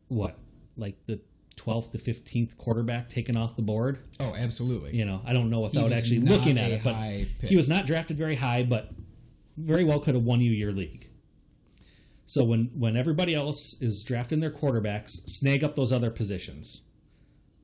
what, 0.07 0.39
like 0.77 0.95
the 1.07 1.21
twelfth 1.59 1.93
to 1.93 1.99
fifteenth 1.99 2.57
quarterback 2.57 3.11
taken 3.11 3.37
off 3.37 3.57
the 3.57 3.63
board. 3.63 3.99
Oh, 4.21 4.35
absolutely. 4.35 4.97
You 4.97 5.05
know, 5.05 5.21
I 5.27 5.35
don't 5.35 5.51
know 5.51 5.61
without 5.61 5.93
actually 5.93 6.21
looking 6.21 6.57
at 6.57 6.71
it, 6.71 6.83
but 6.83 6.95
he 7.47 7.57
was 7.57 7.69
not 7.69 7.85
drafted 7.85 8.17
very 8.17 8.37
high, 8.37 8.63
but 8.63 8.93
very 9.59 9.85
well 9.85 10.01
could 10.01 10.15
have 10.15 10.25
won 10.25 10.41
you 10.41 10.53
your 10.53 10.73
league. 10.73 11.09
So 12.27 12.45
when 12.45 12.71
when 12.75 12.97
everybody 12.97 13.35
else 13.35 13.81
is 13.81 14.05
drafting 14.05 14.41
their 14.41 14.51
quarterbacks, 14.51 15.11
snag 15.11 15.65
up 15.65 15.75
those 15.75 15.93
other 15.93 16.11
positions. 16.11 16.83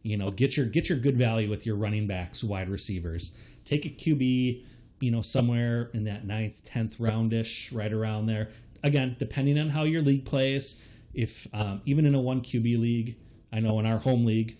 You 0.02 0.16
know, 0.16 0.30
get 0.30 0.56
your 0.56 0.66
get 0.66 0.88
your 0.88 0.98
good 0.98 1.16
value 1.16 1.48
with 1.48 1.66
your 1.66 1.76
running 1.76 2.06
backs, 2.06 2.42
wide 2.42 2.68
receivers. 2.68 3.38
Take 3.64 3.86
a 3.86 3.90
QB, 3.90 4.64
you 5.00 5.10
know, 5.10 5.22
somewhere 5.22 5.90
in 5.94 6.04
that 6.04 6.26
ninth, 6.26 6.64
tenth 6.64 6.98
roundish, 6.98 7.74
right 7.74 7.92
around 7.92 8.26
there. 8.26 8.50
Again, 8.82 9.16
depending 9.18 9.58
on 9.58 9.70
how 9.70 9.84
your 9.84 10.02
league 10.02 10.24
plays. 10.24 10.86
If 11.14 11.46
um, 11.54 11.80
even 11.86 12.06
in 12.06 12.14
a 12.14 12.20
one 12.20 12.40
QB 12.40 12.80
league, 12.80 13.16
I 13.54 13.60
know 13.60 13.78
in 13.78 13.86
our 13.86 13.98
home 13.98 14.24
league, 14.24 14.56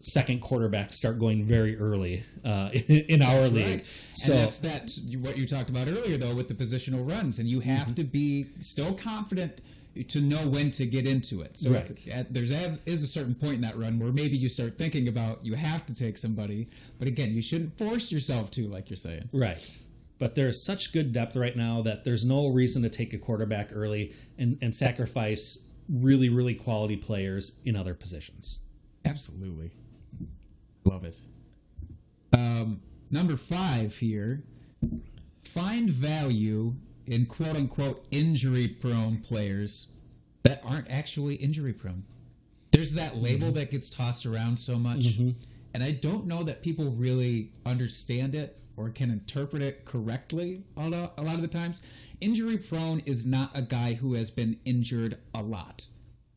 second 0.00 0.40
quarterbacks 0.40 0.92
start 0.94 1.18
going 1.18 1.44
very 1.44 1.76
early 1.78 2.22
uh, 2.44 2.70
in, 2.72 3.00
in 3.08 3.22
our 3.22 3.42
league. 3.48 3.66
right. 3.66 3.84
So 4.14 4.32
and 4.32 4.42
that's 4.42 4.58
that 4.60 4.90
what 5.20 5.36
you 5.36 5.46
talked 5.46 5.70
about 5.70 5.88
earlier 5.88 6.16
though 6.16 6.34
with 6.34 6.46
the 6.48 6.54
positional 6.54 7.08
runs 7.10 7.38
and 7.40 7.48
you 7.48 7.60
have 7.60 7.78
Mm-hmm. 7.88 7.94
to 7.94 8.04
be 8.04 8.46
still 8.60 8.92
confident 8.94 9.60
to 10.08 10.20
know 10.20 10.36
when 10.48 10.70
to 10.72 10.86
get 10.86 11.08
into 11.08 11.40
it 11.42 11.56
so 11.56 11.72
if- 11.72 12.06
at, 12.14 12.32
there's 12.32 12.52
as, 12.52 12.80
is 12.86 13.02
a 13.02 13.06
certain 13.08 13.34
point 13.34 13.54
in 13.54 13.60
that 13.62 13.76
run 13.76 13.98
where 13.98 14.12
maybe 14.12 14.36
you 14.36 14.48
start 14.48 14.78
thinking 14.78 15.08
about 15.08 15.44
you 15.44 15.54
have 15.54 15.84
to 15.86 15.94
take 15.94 16.16
somebody 16.16 16.68
but 17.00 17.08
again 17.08 17.32
you 17.32 17.42
shouldn't 17.42 17.76
force 17.76 18.12
yourself 18.12 18.50
to 18.52 18.68
like 18.68 18.90
you're 18.90 18.96
saying 18.96 19.28
Right. 19.32 19.78
But 20.20 20.34
there's 20.36 20.64
such 20.64 20.92
good 20.92 21.12
depth 21.12 21.34
right 21.36 21.56
now 21.56 21.82
that 21.82 22.04
there's 22.04 22.24
no 22.26 22.48
reason 22.48 22.82
to 22.82 22.88
take 22.88 23.12
a 23.14 23.18
quarterback 23.18 23.70
early 23.72 24.12
and, 24.36 24.58
and 24.62 24.74
sacrifice 24.74 25.67
really, 25.88 26.28
really 26.28 26.54
quality 26.54 26.96
players 26.96 27.60
in 27.64 27.76
other 27.76 27.94
positions. 27.94 28.60
absolutely. 29.04 29.70
Love 30.84 31.04
it. 31.04 31.20
Um, 32.32 32.80
number 33.10 33.36
five 33.36 33.96
here. 33.96 34.44
Find 35.44 35.90
value 35.90 36.74
in 37.06 37.26
quote 37.26 37.56
unquote 37.56 38.06
injury 38.10 38.68
prone 38.68 39.18
players 39.18 39.88
that 40.44 40.62
aren't 40.64 40.90
actually 40.90 41.34
injury 41.36 41.72
prone. 41.72 42.04
There's 42.70 42.94
that 42.94 43.16
label 43.16 43.50
that 43.52 43.70
gets 43.70 43.90
tossed 43.90 44.24
around 44.26 44.58
so 44.58 44.78
much, 44.78 45.18
and 45.74 45.82
I 45.82 45.90
don't 45.92 46.26
know 46.26 46.42
that 46.44 46.62
people 46.62 46.90
really 46.90 47.52
understand 47.66 48.34
it 48.34 48.58
or 48.78 48.90
can 48.90 49.10
interpret 49.10 49.62
it 49.62 49.84
correctly 49.84 50.62
a 50.76 50.88
lot, 50.88 51.18
of 51.18 51.42
the 51.42 51.48
times. 51.48 51.82
Injury 52.20 52.56
prone 52.56 53.00
is 53.00 53.26
not 53.26 53.50
a 53.54 53.62
guy 53.62 53.94
who 53.94 54.14
has 54.14 54.30
been 54.30 54.58
injured 54.64 55.18
a 55.34 55.42
lot. 55.42 55.86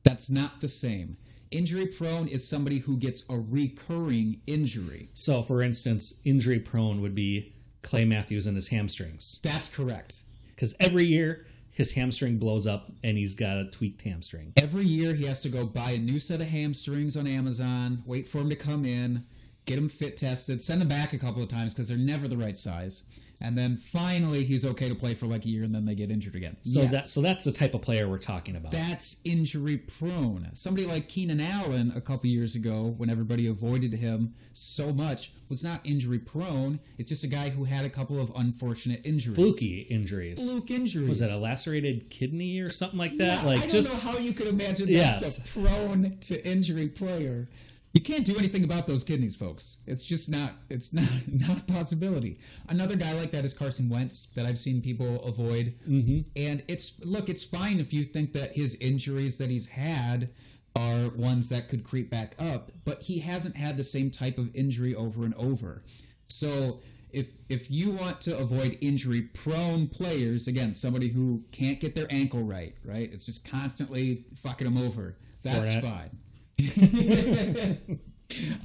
That's 0.03 0.29
not 0.29 0.59
the 0.59 0.67
same. 0.67 1.17
Injury 1.51 1.85
prone 1.85 2.27
is 2.27 2.47
somebody 2.47 2.79
who 2.79 2.97
gets 2.97 3.23
a 3.29 3.37
recurring 3.37 4.41
injury. 4.47 5.09
So, 5.13 5.43
for 5.43 5.61
instance, 5.61 6.21
injury 6.23 6.59
prone 6.59 7.01
would 7.01 7.13
be 7.13 7.53
Clay 7.83 8.05
Matthews 8.05 8.47
and 8.47 8.55
his 8.55 8.69
hamstrings. 8.69 9.39
That's 9.43 9.67
correct. 9.67 10.23
Because 10.55 10.75
every 10.79 11.05
year 11.05 11.45
his 11.71 11.93
hamstring 11.93 12.37
blows 12.37 12.67
up 12.67 12.91
and 13.03 13.17
he's 13.17 13.33
got 13.33 13.57
a 13.57 13.65
tweaked 13.65 14.01
hamstring. 14.03 14.53
Every 14.57 14.85
year 14.85 15.13
he 15.13 15.25
has 15.25 15.41
to 15.41 15.49
go 15.49 15.65
buy 15.65 15.91
a 15.91 15.97
new 15.97 16.19
set 16.19 16.41
of 16.41 16.47
hamstrings 16.47 17.15
on 17.15 17.27
Amazon, 17.27 18.03
wait 18.05 18.27
for 18.27 18.39
them 18.39 18.49
to 18.49 18.55
come 18.55 18.85
in, 18.85 19.25
get 19.71 19.77
him 19.79 19.87
fit 19.89 20.17
tested, 20.17 20.61
send 20.61 20.81
him 20.81 20.87
back 20.89 21.13
a 21.13 21.17
couple 21.17 21.41
of 21.41 21.47
times 21.47 21.73
because 21.73 21.87
they're 21.87 21.97
never 21.97 22.27
the 22.27 22.37
right 22.37 22.57
size. 22.57 23.03
And 23.43 23.57
then 23.57 23.75
finally 23.75 24.43
he's 24.43 24.65
okay 24.67 24.87
to 24.87 24.93
play 24.93 25.15
for 25.15 25.25
like 25.25 25.45
a 25.45 25.47
year 25.49 25.63
and 25.63 25.73
then 25.73 25.83
they 25.85 25.95
get 25.95 26.11
injured 26.11 26.35
again. 26.35 26.57
So 26.61 26.81
Yes. 26.81 26.91
that 26.91 27.03
so 27.05 27.21
that's 27.21 27.43
the 27.43 27.51
type 27.51 27.73
of 27.73 27.81
player 27.81 28.07
we're 28.07 28.19
talking 28.19 28.55
about. 28.55 28.71
That's 28.71 29.15
injury 29.23 29.77
prone. 29.77 30.49
Somebody 30.53 30.85
like 30.85 31.07
Keenan 31.09 31.41
Allen 31.41 31.91
a 31.95 32.01
couple 32.01 32.29
years 32.29 32.55
ago, 32.55 32.93
when 32.97 33.09
everybody 33.09 33.47
avoided 33.47 33.93
him 33.93 34.35
so 34.53 34.93
much, 34.93 35.31
was 35.49 35.63
not 35.63 35.79
injury 35.83 36.19
prone. 36.19 36.79
It's 36.99 37.09
just 37.09 37.23
a 37.23 37.27
guy 37.27 37.49
who 37.49 37.63
had 37.63 37.83
a 37.83 37.89
couple 37.89 38.21
of 38.21 38.31
unfortunate 38.35 39.01
injuries. 39.03 39.37
Fluky 39.37 39.87
injuries. 39.89 40.47
Fluke 40.47 40.69
injuries. 40.69 41.09
Was 41.09 41.21
it 41.23 41.31
a 41.31 41.37
lacerated 41.39 42.11
kidney 42.11 42.59
or 42.59 42.69
something 42.69 42.99
like 42.99 43.17
that? 43.17 43.39
Yeah, 43.41 43.45
like 43.49 43.57
I 43.57 43.61
don't 43.61 43.69
just 43.71 44.03
know 44.05 44.11
how 44.11 44.17
you 44.19 44.33
could 44.33 44.47
imagine 44.49 44.87
Yes. 44.87 45.37
that's 45.39 45.55
a 45.55 45.59
prone 45.59 46.17
to 46.29 46.47
injury 46.47 46.89
player. 46.89 47.47
You 47.93 48.01
can't 48.01 48.25
do 48.25 48.37
anything 48.37 48.63
about 48.63 48.87
those 48.87 49.03
kidneys, 49.03 49.35
folks. 49.35 49.77
It's 49.85 50.05
just 50.05 50.29
not. 50.29 50.53
It's 50.69 50.93
not 50.93 51.09
not 51.27 51.61
a 51.61 51.73
possibility. 51.73 52.37
Another 52.69 52.95
guy 52.95 53.13
like 53.13 53.31
that 53.31 53.43
is 53.43 53.53
Carson 53.53 53.89
Wentz 53.89 54.27
that 54.35 54.45
I've 54.45 54.59
seen 54.59 54.81
people 54.81 55.21
avoid. 55.23 55.75
Mm-hmm. 55.87 56.19
And 56.35 56.63
it's 56.67 57.03
look, 57.03 57.27
it's 57.29 57.43
fine 57.43 57.79
if 57.79 57.93
you 57.93 58.03
think 58.03 58.33
that 58.33 58.55
his 58.55 58.75
injuries 58.75 59.37
that 59.37 59.49
he's 59.49 59.67
had 59.67 60.29
are 60.75 61.09
ones 61.09 61.49
that 61.49 61.67
could 61.67 61.83
creep 61.83 62.09
back 62.09 62.35
up, 62.39 62.71
but 62.85 63.03
he 63.03 63.19
hasn't 63.19 63.57
had 63.57 63.75
the 63.77 63.83
same 63.83 64.09
type 64.09 64.37
of 64.37 64.55
injury 64.55 64.95
over 64.95 65.25
and 65.25 65.33
over. 65.35 65.83
So 66.27 66.79
if 67.11 67.31
if 67.49 67.69
you 67.69 67.91
want 67.91 68.21
to 68.21 68.37
avoid 68.37 68.77
injury 68.81 69.21
prone 69.21 69.87
players, 69.87 70.47
again, 70.47 70.75
somebody 70.75 71.09
who 71.09 71.43
can't 71.51 71.79
get 71.79 71.95
their 71.95 72.07
ankle 72.09 72.43
right, 72.43 72.73
right? 72.85 73.09
It's 73.11 73.25
just 73.25 73.49
constantly 73.49 74.25
fucking 74.35 74.65
them 74.65 74.77
over. 74.81 75.17
That's 75.43 75.75
Fournette. 75.75 75.81
fine. 75.81 76.17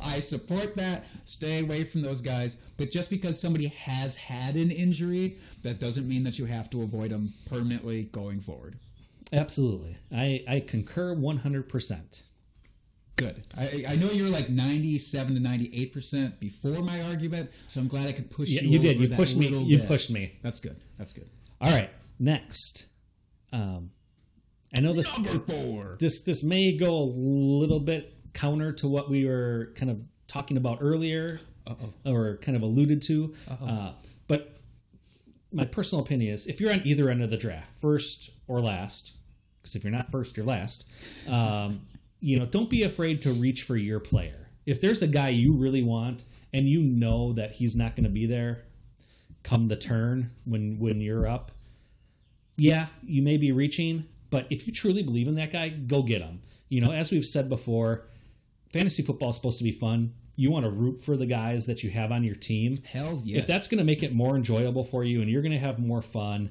I 0.00 0.20
support 0.20 0.76
that. 0.76 1.06
Stay 1.24 1.58
away 1.60 1.82
from 1.84 2.02
those 2.02 2.22
guys. 2.22 2.56
But 2.76 2.90
just 2.92 3.10
because 3.10 3.40
somebody 3.40 3.66
has 3.68 4.14
had 4.16 4.54
an 4.54 4.70
injury, 4.70 5.38
that 5.62 5.80
doesn't 5.80 6.06
mean 6.08 6.22
that 6.22 6.38
you 6.38 6.44
have 6.44 6.70
to 6.70 6.82
avoid 6.82 7.10
them 7.10 7.30
permanently 7.50 8.04
going 8.04 8.40
forward. 8.40 8.76
absolutely. 9.32 9.96
I 10.12 10.44
I 10.46 10.60
concur 10.60 11.14
100%. 11.16 12.22
Good. 13.16 13.46
I, 13.56 13.84
I 13.88 13.96
know 13.96 14.10
you're 14.10 14.28
like 14.28 14.50
97 14.50 15.34
to 15.34 15.40
98 15.40 15.92
percent 15.92 16.38
before 16.38 16.82
my 16.82 17.02
argument, 17.02 17.50
so 17.66 17.80
I'm 17.80 17.88
glad 17.88 18.06
I 18.08 18.12
could 18.12 18.30
push 18.30 18.50
Yeah, 18.50 18.60
you. 18.60 18.70
you 18.72 18.78
did. 18.78 18.98
You 19.00 19.08
pushed 19.08 19.36
me. 19.38 19.48
You 19.48 19.78
bit. 19.78 19.88
pushed 19.88 20.10
me. 20.10 20.38
That's 20.42 20.60
good. 20.60 20.76
That's 20.98 21.12
good. 21.14 21.28
All 21.60 21.70
right. 21.72 21.90
Next. 22.20 22.86
Um 23.52 23.90
I 24.76 24.80
know 24.80 24.92
this 24.92 25.18
this 25.98 26.22
this 26.22 26.44
may 26.44 26.76
go 26.76 26.96
a 26.98 27.08
little 27.08 27.80
bit 27.80 28.14
counter 28.34 28.72
to 28.72 28.88
what 28.88 29.08
we 29.08 29.26
were 29.26 29.72
kind 29.74 29.90
of 29.90 30.00
talking 30.26 30.58
about 30.58 30.78
earlier 30.80 31.40
or 32.04 32.36
kind 32.42 32.56
of 32.56 32.62
alluded 32.62 33.02
to. 33.02 33.34
Uh, 33.48 33.92
but 34.28 34.60
my 35.52 35.64
personal 35.64 36.04
opinion 36.04 36.34
is 36.34 36.46
if 36.46 36.60
you're 36.60 36.72
on 36.72 36.82
either 36.84 37.08
end 37.08 37.22
of 37.22 37.30
the 37.30 37.36
draft, 37.36 37.72
first 37.80 38.30
or 38.46 38.60
last, 38.60 39.16
because 39.60 39.74
if 39.74 39.82
you're 39.82 39.92
not 39.92 40.10
first, 40.10 40.36
you're 40.36 40.46
last, 40.46 40.90
um, 41.28 41.80
you 42.20 42.38
know, 42.38 42.46
don't 42.46 42.68
be 42.68 42.82
afraid 42.82 43.22
to 43.22 43.30
reach 43.32 43.62
for 43.62 43.76
your 43.76 44.00
player. 44.00 44.48
If 44.66 44.80
there's 44.80 45.02
a 45.02 45.06
guy 45.06 45.28
you 45.30 45.52
really 45.52 45.82
want 45.82 46.24
and 46.52 46.68
you 46.68 46.82
know 46.82 47.32
that 47.32 47.52
he's 47.52 47.76
not 47.76 47.96
going 47.96 48.04
to 48.04 48.10
be 48.10 48.26
there 48.26 48.64
come 49.42 49.68
the 49.68 49.76
turn 49.76 50.32
when 50.44 50.78
when 50.78 51.00
you're 51.00 51.26
up, 51.26 51.52
yeah, 52.56 52.86
you 53.02 53.22
may 53.22 53.36
be 53.36 53.52
reaching, 53.52 54.06
but 54.30 54.46
if 54.50 54.66
you 54.66 54.72
truly 54.72 55.02
believe 55.02 55.28
in 55.28 55.36
that 55.36 55.52
guy, 55.52 55.68
go 55.68 56.02
get 56.02 56.22
him. 56.22 56.42
You 56.68 56.80
know, 56.80 56.92
as 56.92 57.12
we've 57.12 57.24
said 57.24 57.48
before, 57.48 58.06
fantasy 58.70 59.02
football 59.02 59.28
is 59.30 59.36
supposed 59.36 59.58
to 59.58 59.64
be 59.64 59.72
fun. 59.72 60.14
You 60.34 60.50
want 60.50 60.64
to 60.64 60.70
root 60.70 61.02
for 61.02 61.16
the 61.16 61.26
guys 61.26 61.66
that 61.66 61.82
you 61.82 61.90
have 61.90 62.12
on 62.12 62.24
your 62.24 62.34
team. 62.34 62.76
Hell 62.84 63.20
yes. 63.24 63.40
If 63.40 63.46
that's 63.46 63.68
going 63.68 63.78
to 63.78 63.84
make 63.84 64.02
it 64.02 64.14
more 64.14 64.36
enjoyable 64.36 64.84
for 64.84 65.02
you 65.04 65.22
and 65.22 65.30
you're 65.30 65.42
going 65.42 65.52
to 65.52 65.58
have 65.58 65.78
more 65.78 66.02
fun, 66.02 66.50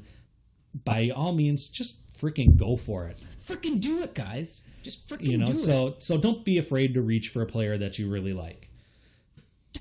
by 0.84 1.12
all 1.16 1.34
means, 1.34 1.68
just 1.70 2.18
freaking 2.18 2.58
go 2.58 2.78
for 2.78 3.08
it. 3.08 3.24
freaking 3.46 3.80
do 3.80 4.02
it, 4.02 4.16
guys. 4.16 4.64
Just 4.84 5.08
freaking 5.08 5.20
do 5.20 5.26
it. 5.26 5.32
You 5.32 5.38
know, 5.38 5.46
do 5.46 5.52
it. 5.54 5.60
so 5.60 5.96
so 6.00 6.18
don't 6.18 6.44
be 6.44 6.58
afraid 6.58 6.94
to 6.96 7.02
reach 7.02 7.30
for 7.30 7.42
a 7.42 7.46
player 7.46 7.78
that 7.78 8.00
you 8.00 8.10
really 8.10 8.34
like. 8.34 8.70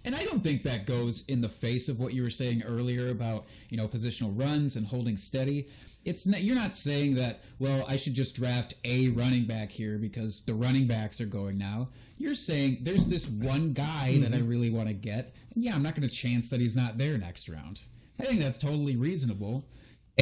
And 0.05 0.15
I 0.15 0.25
don't 0.25 0.43
think 0.43 0.63
that 0.63 0.87
goes 0.87 1.25
in 1.27 1.41
the 1.41 1.49
face 1.49 1.89
of 1.89 1.99
what 1.99 2.13
you 2.13 2.23
were 2.23 2.31
saying 2.31 2.63
earlier 2.65 3.11
about 3.11 3.47
you 3.71 3.77
know 3.77 3.89
positional 3.89 4.39
runs 4.39 4.77
and 4.77 4.87
holding 4.87 5.17
steady. 5.17 5.69
It's 6.05 6.27
not, 6.27 6.43
you're 6.43 6.55
not 6.55 6.75
saying 6.75 7.15
that 7.15 7.41
well 7.59 7.85
I 7.89 7.97
should 7.97 8.15
just 8.15 8.37
draft 8.37 8.75
a 8.85 9.09
running 9.09 9.45
back 9.47 9.71
here 9.71 9.97
because 9.97 10.43
the 10.43 10.55
running 10.55 10.87
backs 10.87 11.21
are 11.21 11.27
going 11.27 11.59
now. 11.59 11.89
You're 12.19 12.35
saying 12.35 12.79
there's 12.83 13.09
this 13.09 13.29
one 13.29 13.73
guy 13.73 14.19
that 14.19 14.33
I 14.33 14.39
mm-hmm. 14.39 14.49
really 14.49 14.71
want 14.71 14.89
to 14.89 14.95
get, 14.95 15.35
and 15.55 15.65
yeah, 15.65 15.75
I'm 15.75 15.83
not 15.83 15.95
going 15.95 16.07
to 16.09 16.15
chance 16.15 16.51
that 16.51 16.61
he's 16.61 16.77
not 16.77 16.99
there 16.99 17.19
next 17.19 17.49
round. 17.49 17.81
I 18.21 18.25
think 18.25 18.41
that's 18.41 18.57
totally 18.59 18.95
reasonable, 18.95 19.65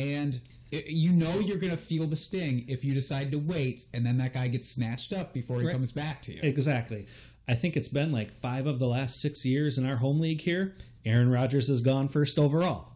and 0.01 0.41
it, 0.71 0.87
you 0.87 1.13
know 1.13 1.39
you're 1.39 1.59
going 1.59 1.71
to 1.71 1.77
feel 1.77 2.07
the 2.07 2.17
sting 2.17 2.65
if 2.67 2.83
you 2.83 2.95
decide 2.95 3.31
to 3.33 3.39
wait, 3.39 3.87
and 3.93 4.07
then 4.07 4.17
that 4.19 4.33
guy 4.33 4.49
gets 4.49 4.69
snatched 4.69 5.13
up 5.13 5.35
before 5.35 5.61
he 5.61 5.67
Right. 5.67 5.73
comes 5.73 5.93
back 5.93 6.23
to 6.23 6.33
you. 6.33 6.41
Exactly. 6.43 7.07
I 7.49 7.55
think 7.55 7.77
it's 7.77 7.89
been 7.89 8.13
like 8.13 8.33
five 8.33 8.67
of 8.67 8.79
the 8.79 8.87
last 8.87 9.21
six 9.21 9.45
years 9.45 9.79
in 9.79 9.89
our 9.89 9.97
home 9.97 10.21
league 10.21 10.41
here. 10.41 10.77
Aaron 11.05 11.31
Rodgers 11.31 11.69
has 11.69 11.81
gone 11.81 12.09
first 12.09 12.39
overall. 12.39 12.93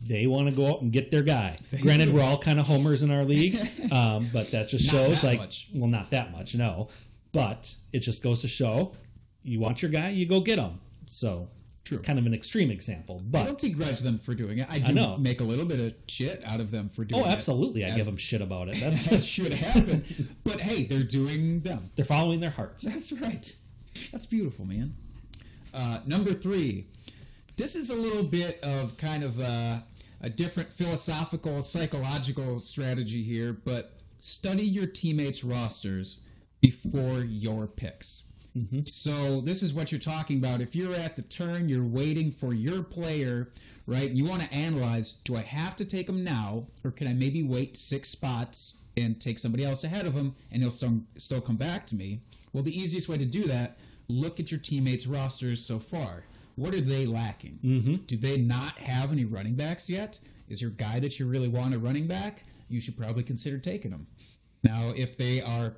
They 0.00 0.26
want 0.26 0.48
to 0.48 0.54
go 0.54 0.66
out 0.66 0.80
and 0.80 0.90
get 0.90 1.10
their 1.10 1.22
guy. 1.22 1.56
Granted, 1.82 2.12
we're 2.12 2.22
all 2.22 2.38
kind 2.38 2.58
of 2.58 2.66
homers 2.66 3.02
in 3.02 3.10
our 3.10 3.24
league, 3.24 3.56
um, 3.92 4.26
but 4.32 4.50
that 4.50 4.68
just 4.68 4.90
shows 4.90 5.20
that 5.20 5.26
like, 5.26 5.38
much. 5.38 5.68
well, 5.74 5.88
not 5.88 6.10
that 6.10 6.32
much, 6.32 6.56
no. 6.56 6.88
But 7.32 7.74
it 7.92 8.00
just 8.00 8.22
goes 8.22 8.40
to 8.42 8.48
show, 8.48 8.94
you 9.42 9.60
want 9.60 9.82
your 9.82 9.90
guy, 9.90 10.10
you 10.10 10.26
go 10.26 10.40
get 10.40 10.58
him. 10.58 10.80
So, 11.06 11.50
True. 11.84 11.98
kind 11.98 12.18
of 12.18 12.26
an 12.26 12.34
extreme 12.34 12.70
example, 12.70 13.22
but 13.24 13.42
I 13.42 13.44
don't 13.44 13.60
begrudge 13.60 14.00
them 14.00 14.18
for 14.18 14.34
doing 14.34 14.58
it. 14.58 14.66
I 14.70 14.78
do 14.78 14.92
know. 14.94 15.18
make 15.18 15.40
a 15.40 15.44
little 15.44 15.66
bit 15.66 15.80
of 15.80 15.94
shit 16.08 16.42
out 16.46 16.60
of 16.60 16.70
them 16.70 16.88
for 16.88 17.04
doing 17.04 17.22
oh, 17.22 17.26
it. 17.26 17.32
absolutely, 17.32 17.84
I 17.84 17.94
give 17.94 18.06
them 18.06 18.16
shit 18.16 18.40
about 18.40 18.68
it. 18.68 18.76
That 18.76 18.92
That's 19.10 19.24
should 19.24 19.52
happen. 19.52 20.04
but 20.44 20.60
hey, 20.60 20.84
they're 20.84 21.02
doing 21.02 21.60
them. 21.60 21.90
they're 21.96 22.04
following 22.04 22.40
their 22.40 22.50
hearts. 22.50 22.84
That's 22.84 23.12
right. 23.12 23.54
That's 24.10 24.26
beautiful, 24.26 24.64
man. 24.64 24.94
Uh, 25.74 26.00
number 26.06 26.32
three. 26.32 26.84
This 27.56 27.76
is 27.76 27.90
a 27.90 27.94
little 27.94 28.22
bit 28.24 28.62
of 28.64 28.96
kind 28.96 29.22
of 29.22 29.38
a, 29.38 29.84
a 30.22 30.30
different 30.30 30.72
philosophical, 30.72 31.60
psychological 31.62 32.58
strategy 32.58 33.22
here, 33.22 33.52
but 33.52 33.92
study 34.18 34.62
your 34.64 34.86
teammates' 34.86 35.44
rosters 35.44 36.16
before 36.60 37.20
your 37.20 37.66
picks. 37.66 38.22
So 38.84 39.40
this 39.40 39.62
is 39.62 39.74
what 39.74 39.92
you're 39.92 40.00
talking 40.00 40.38
about. 40.38 40.60
If 40.60 40.74
you're 40.76 40.94
at 40.94 41.16
the 41.16 41.22
turn, 41.22 41.68
you're 41.68 41.84
waiting 41.84 42.30
for 42.30 42.52
your 42.54 42.82
player, 42.82 43.50
right? 43.86 44.10
You 44.10 44.24
want 44.24 44.42
to 44.42 44.52
analyze: 44.52 45.12
Do 45.12 45.36
I 45.36 45.40
have 45.42 45.76
to 45.76 45.84
take 45.84 46.08
him 46.08 46.22
now, 46.22 46.66
or 46.84 46.90
can 46.90 47.08
I 47.08 47.12
maybe 47.14 47.42
wait 47.42 47.76
six 47.76 48.08
spots 48.08 48.74
and 48.96 49.20
take 49.20 49.38
somebody 49.38 49.64
else 49.64 49.84
ahead 49.84 50.06
of 50.06 50.14
him, 50.14 50.34
and 50.50 50.62
he'll 50.62 50.70
still 50.70 51.00
still 51.16 51.40
come 51.40 51.56
back 51.56 51.86
to 51.88 51.96
me? 51.96 52.20
Well, 52.52 52.62
the 52.62 52.76
easiest 52.78 53.08
way 53.08 53.18
to 53.18 53.24
do 53.24 53.44
that: 53.44 53.78
look 54.08 54.40
at 54.40 54.50
your 54.50 54.60
teammates' 54.60 55.06
rosters 55.06 55.64
so 55.64 55.78
far. 55.78 56.24
What 56.56 56.74
are 56.74 56.80
they 56.80 57.06
lacking? 57.06 57.58
Mm-hmm. 57.64 57.94
Do 58.06 58.16
they 58.16 58.36
not 58.36 58.76
have 58.78 59.10
any 59.10 59.24
running 59.24 59.54
backs 59.54 59.88
yet? 59.88 60.18
Is 60.48 60.60
your 60.60 60.70
guy 60.70 61.00
that 61.00 61.18
you 61.18 61.26
really 61.26 61.48
want 61.48 61.74
a 61.74 61.78
running 61.78 62.06
back? 62.06 62.42
You 62.68 62.80
should 62.80 62.96
probably 62.96 63.22
consider 63.22 63.58
taking 63.58 63.90
him. 63.90 64.06
Now, 64.62 64.92
if 64.94 65.16
they 65.16 65.40
are 65.40 65.74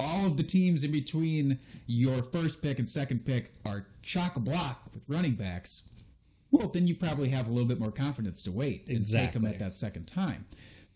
all 0.00 0.26
of 0.26 0.36
the 0.36 0.42
teams 0.42 0.82
in 0.82 0.92
between 0.92 1.58
your 1.86 2.22
first 2.22 2.62
pick 2.62 2.78
and 2.78 2.88
second 2.88 3.24
pick 3.24 3.52
are 3.64 3.86
chock 4.02 4.36
a 4.36 4.40
block 4.40 4.82
with 4.94 5.04
running 5.08 5.34
backs, 5.34 5.88
well, 6.50 6.68
then 6.68 6.86
you 6.86 6.94
probably 6.94 7.28
have 7.28 7.48
a 7.48 7.50
little 7.50 7.68
bit 7.68 7.78
more 7.78 7.92
confidence 7.92 8.42
to 8.44 8.52
wait 8.52 8.88
and 8.88 9.06
take 9.06 9.32
them 9.32 9.44
at 9.44 9.58
that 9.58 9.74
second 9.74 10.06
time. 10.06 10.46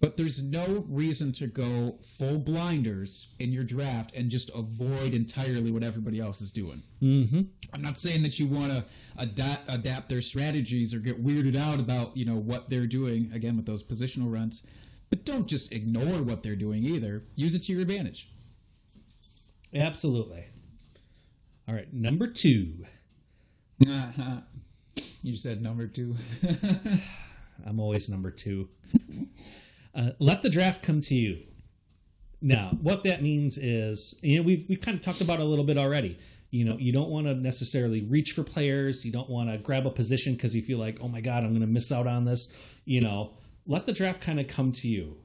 But 0.00 0.16
there's 0.16 0.40
no 0.40 0.84
reason 0.88 1.32
to 1.32 1.48
go 1.48 1.98
full 2.02 2.38
blinders 2.38 3.34
in 3.40 3.52
your 3.52 3.64
draft 3.64 4.14
and 4.14 4.30
just 4.30 4.48
avoid 4.54 5.12
entirely 5.12 5.72
what 5.72 5.82
everybody 5.82 6.20
else 6.20 6.40
is 6.40 6.52
doing. 6.52 6.82
Mm-hmm. 7.02 7.42
I'm 7.72 7.82
not 7.82 7.98
saying 7.98 8.22
that 8.22 8.38
you 8.38 8.46
want 8.46 8.70
to 8.70 8.84
adapt 9.18 9.72
adapt 9.72 10.08
their 10.08 10.22
strategies 10.22 10.94
or 10.94 11.00
get 11.00 11.24
weirded 11.24 11.56
out 11.56 11.80
about 11.80 12.16
you 12.16 12.24
know 12.24 12.36
what 12.36 12.70
they're 12.70 12.86
doing 12.86 13.30
again 13.34 13.56
with 13.56 13.66
those 13.66 13.82
positional 13.82 14.32
runs, 14.32 14.64
but 15.10 15.24
don't 15.24 15.48
just 15.48 15.72
ignore 15.72 16.22
what 16.22 16.44
they're 16.44 16.54
doing 16.54 16.84
either. 16.84 17.22
Use 17.34 17.56
it 17.56 17.60
to 17.62 17.72
your 17.72 17.82
advantage. 17.82 18.28
Absolutely. 19.74 20.44
All 21.68 21.74
right, 21.74 21.92
number 21.92 22.26
two. 22.26 22.86
Uh-huh. 23.86 24.40
You 25.20 25.34
said 25.34 25.60
number 25.60 25.88
two. 25.88 26.14
I'm 27.66 27.80
always 27.80 28.08
number 28.08 28.30
two. 28.30 28.68
Uh, 29.98 30.10
let 30.20 30.42
the 30.42 30.48
draft 30.48 30.82
come 30.82 31.00
to 31.00 31.14
you. 31.14 31.40
Now, 32.40 32.70
what 32.80 33.02
that 33.02 33.20
means 33.20 33.58
is, 33.58 34.18
you 34.22 34.36
know, 34.36 34.42
we've 34.44 34.64
we've 34.68 34.80
kind 34.80 34.96
of 34.96 35.02
talked 35.02 35.20
about 35.20 35.40
it 35.40 35.42
a 35.42 35.44
little 35.44 35.64
bit 35.64 35.76
already. 35.76 36.18
You 36.50 36.64
know, 36.64 36.76
you 36.78 36.92
don't 36.92 37.10
want 37.10 37.26
to 37.26 37.34
necessarily 37.34 38.02
reach 38.02 38.32
for 38.32 38.44
players. 38.44 39.04
You 39.04 39.10
don't 39.10 39.28
want 39.28 39.50
to 39.50 39.58
grab 39.58 39.86
a 39.86 39.90
position 39.90 40.34
because 40.34 40.54
you 40.54 40.62
feel 40.62 40.78
like, 40.78 40.98
oh 41.02 41.08
my 41.08 41.20
god, 41.20 41.42
I'm 41.42 41.50
going 41.50 41.62
to 41.62 41.66
miss 41.66 41.90
out 41.90 42.06
on 42.06 42.24
this. 42.24 42.56
You 42.84 43.00
know, 43.00 43.34
let 43.66 43.86
the 43.86 43.92
draft 43.92 44.22
kind 44.22 44.38
of 44.38 44.46
come 44.46 44.70
to 44.72 44.88
you. 44.88 45.16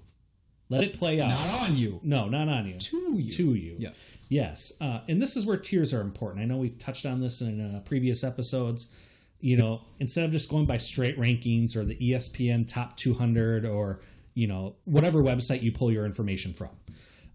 Let 0.69 0.83
it 0.83 0.97
play 0.97 1.21
out. 1.21 1.29
Not 1.29 1.69
on 1.69 1.75
you. 1.75 1.99
No, 2.01 2.27
not 2.27 2.49
on 2.49 2.65
you. 2.65 2.79
To 2.79 3.19
you. 3.19 3.31
To 3.31 3.53
you. 3.53 3.75
Yes. 3.77 4.09
Yes, 4.27 4.73
uh, 4.81 5.01
and 5.07 5.21
this 5.21 5.37
is 5.37 5.45
where 5.45 5.57
tiers 5.57 5.93
are 5.93 6.01
important. 6.01 6.41
I 6.41 6.45
know 6.45 6.57
we've 6.57 6.79
touched 6.79 7.05
on 7.05 7.21
this 7.21 7.41
in 7.41 7.75
uh, 7.75 7.81
previous 7.81 8.23
episodes. 8.23 8.91
You 9.39 9.57
know, 9.57 9.81
instead 9.99 10.23
of 10.25 10.31
just 10.31 10.49
going 10.49 10.65
by 10.65 10.77
straight 10.77 11.19
rankings 11.19 11.75
or 11.75 11.83
the 11.83 11.95
ESPN 11.97 12.65
top 12.67 12.97
200 12.97 13.65
or 13.65 13.99
you 14.33 14.47
know 14.47 14.75
whatever 14.85 15.21
website 15.21 15.61
you 15.61 15.71
pull 15.71 15.91
your 15.91 16.05
information 16.05 16.53
from, 16.53 16.69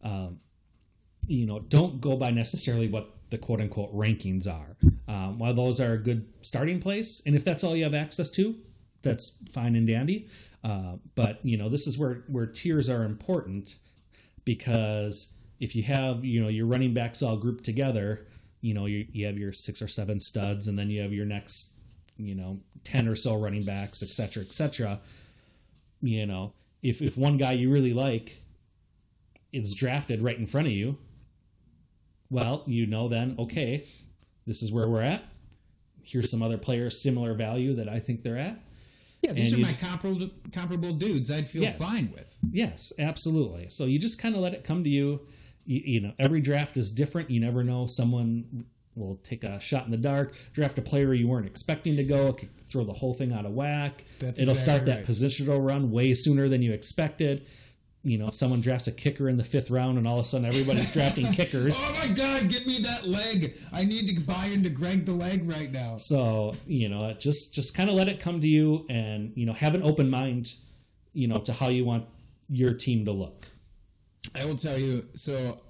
um, 0.03 0.41
you 1.27 1.47
know, 1.47 1.61
don't 1.61 2.01
go 2.01 2.17
by 2.17 2.31
necessarily 2.31 2.89
what 2.89 3.11
the 3.31 3.39
quote 3.39 3.61
unquote 3.61 3.95
rankings 3.95 4.47
are. 4.47 4.77
Um, 5.07 5.39
while 5.39 5.55
those 5.55 5.81
are 5.81 5.93
a 5.93 5.99
good 5.99 6.27
starting 6.43 6.81
place, 6.81 7.23
and 7.27 7.35
if 7.35 7.45
that's 7.45 7.65
all 7.65 7.77
you 7.77 7.85
have 7.85 7.95
access 7.95 8.31
to, 8.31 8.57
that's 9.03 9.43
fine 9.51 9.77
and 9.77 9.87
dandy. 9.87 10.29
Uh, 10.65 10.97
but 11.15 11.45
you 11.45 11.57
know, 11.57 11.69
this 11.69 11.87
is 11.87 11.99
where 11.99 12.25
where 12.29 12.47
tiers 12.47 12.91
are 12.91 13.05
important 13.05 13.77
because 14.45 15.39
if 15.61 15.75
you 15.77 15.83
have 15.83 16.25
you 16.25 16.41
know 16.41 16.49
your 16.49 16.67
running 16.67 16.95
backs 16.95 17.23
all 17.23 17.37
grouped 17.37 17.65
together 17.65 18.27
you 18.61 18.75
know 18.75 18.87
you, 18.87 19.07
you 19.13 19.27
have 19.27 19.39
your 19.39 19.53
six 19.53 19.81
or 19.83 19.89
seven 19.89 20.21
studs 20.21 20.69
and 20.69 20.79
then 20.79 20.91
you 20.91 21.01
have 21.01 21.13
your 21.13 21.27
next 21.27 21.79
you 22.17 22.35
know 22.35 22.59
10 22.85 23.09
or 23.09 23.15
so 23.15 23.37
running 23.37 23.65
backs 23.65 24.03
etc 24.03 24.27
cetera, 24.27 24.43
etc 24.43 24.53
cetera, 24.53 24.99
you 26.03 26.27
know 26.27 26.53
if 26.83 27.03
if 27.03 27.17
one 27.17 27.37
guy 27.37 27.53
you 27.53 27.71
really 27.71 27.93
like 27.93 28.43
is 29.53 29.75
drafted 29.75 30.23
right 30.23 30.39
in 30.39 30.47
front 30.47 30.67
of 30.67 30.73
you 30.73 30.97
well 32.31 32.63
you 32.67 32.87
know 32.87 33.09
then 33.09 33.35
okay 33.39 33.85
this 34.47 34.63
is 34.63 34.73
where 34.73 34.89
we're 34.89 35.01
at 35.01 35.25
here's 36.05 36.31
some 36.31 36.43
other 36.43 36.59
players 36.59 37.01
similar 37.01 37.35
value 37.35 37.75
that 37.75 37.89
i 37.89 37.99
think 37.99 38.23
they're 38.23 38.37
at 38.39 38.61
Yeah, 39.23 39.33
these 39.33 39.53
And 39.53 39.63
are 39.63 39.67
my 39.67 39.71
just- 39.73 39.83
comparable 39.83 40.31
comparable 40.53 40.93
dudes. 40.93 41.29
I'd 41.31 41.49
feel 41.49 41.63
Yes. 41.63 41.77
fine 41.77 42.13
with. 42.13 42.39
Yes, 42.53 42.93
absolutely. 43.01 43.69
So 43.69 43.85
you 43.87 43.99
just 43.99 44.21
kind 44.23 44.37
of 44.37 44.41
let 44.41 44.55
it 44.55 44.63
come 44.63 44.85
to 44.85 44.91
you. 44.91 45.27
you. 45.67 45.81
You 45.85 46.01
know, 46.03 46.13
every 46.21 46.41
draft 46.41 46.77
is 46.77 46.93
different. 46.93 47.29
You 47.29 47.41
never 47.41 47.65
know. 47.65 47.89
Someone 47.89 48.65
will 48.99 49.17
take 49.17 49.45
a 49.45 49.59
shot 49.61 49.85
in 49.85 49.91
the 49.91 49.97
dark, 49.97 50.35
draft 50.53 50.79
a 50.79 50.83
player 50.83 51.15
you 51.15 51.29
weren't 51.29 51.47
expecting 51.47 51.97
to 51.97 52.05
go, 52.05 52.37
throw 52.65 52.85
the 52.85 52.93
whole 52.93 53.15
thing 53.15 53.33
out 53.33 53.47
of 53.47 53.53
whack. 53.53 54.05
That's 54.19 54.41
It'll 54.41 54.55
start 54.55 54.83
exactly 54.83 54.93
that 54.93 55.09
right. 55.09 55.31
positional 55.31 55.67
run 55.67 55.91
way 55.91 56.15
sooner 56.15 56.49
than 56.49 56.63
you 56.63 56.73
expected. 56.73 57.47
You 58.05 58.17
know, 58.17 58.31
someone 58.31 58.61
drafts 58.61 58.87
a 58.87 58.93
kicker 58.93 59.29
in 59.29 59.37
the 59.37 59.45
fifth 59.45 59.71
round, 59.71 59.99
and 59.99 60.07
all 60.07 60.19
of 60.19 60.23
a 60.23 60.25
sudden 60.25 60.47
everybody's 60.47 60.93
drafting 60.93 61.27
kickers. 61.33 61.85
Oh 61.85 62.07
my 62.07 62.15
God! 62.15 62.49
Give 62.49 62.65
me 62.65 62.79
that 62.83 63.07
leg. 63.07 63.59
I 63.73 63.85
need 63.85 64.09
to 64.09 64.21
buy 64.21 64.47
into 64.47 64.71
Greg 64.71 65.05
the 65.05 65.13
leg 65.13 65.49
right 65.49 65.71
now. 65.71 65.97
So 65.97 66.55
you 66.67 66.89
know, 66.89 67.13
just 67.15 67.55
just 67.55 67.77
kind 67.77 67.91
of 67.91 67.97
let 67.97 68.09
it 68.09 68.21
come 68.21 68.41
to 68.41 68.49
you, 68.49 68.87
and 68.89 69.33
you 69.35 69.47
know, 69.47 69.53
have 69.53 69.75
an 69.75 69.83
open 69.83 70.09
mind. 70.09 70.55
You 71.13 71.27
know, 71.27 71.39
to 71.41 71.53
how 71.53 71.69
you 71.69 71.85
want 71.85 72.07
your 72.49 72.71
team 72.71 73.05
to 73.05 73.13
look. 73.13 73.47
I 74.35 74.45
will 74.45 74.57
tell 74.57 74.79
you. 74.79 75.07
So, 75.15 75.61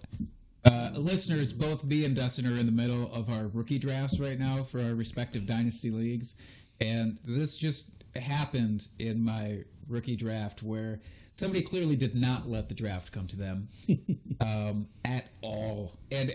uh, 0.70 0.90
listeners, 0.94 1.52
both 1.52 1.85
me 1.85 2.04
and 2.04 2.14
Dustin 2.14 2.46
are 2.46 2.59
in 2.59 2.66
the 2.66 2.72
middle 2.72 3.12
of 3.12 3.31
our 3.31 3.48
rookie 3.48 3.78
drafts 3.78 4.20
right 4.20 4.38
now 4.38 4.62
for 4.62 4.81
our 4.81 4.94
respective 4.94 5.46
dynasty 5.46 5.90
leagues, 5.90 6.37
and 6.81 7.18
this 7.24 7.57
just 7.57 7.90
happened 8.16 8.88
in 8.98 9.24
my 9.24 9.64
rookie 9.88 10.16
draft 10.16 10.62
where 10.62 11.00
somebody 11.35 11.62
clearly 11.62 11.96
did 11.96 12.14
not 12.14 12.46
let 12.46 12.68
the 12.68 12.74
draft 12.74 13.12
come 13.12 13.26
to 13.28 13.37
them 13.37 13.68
um, 14.40 14.87
at 15.04 15.28
all. 15.42 15.92
And 16.11 16.31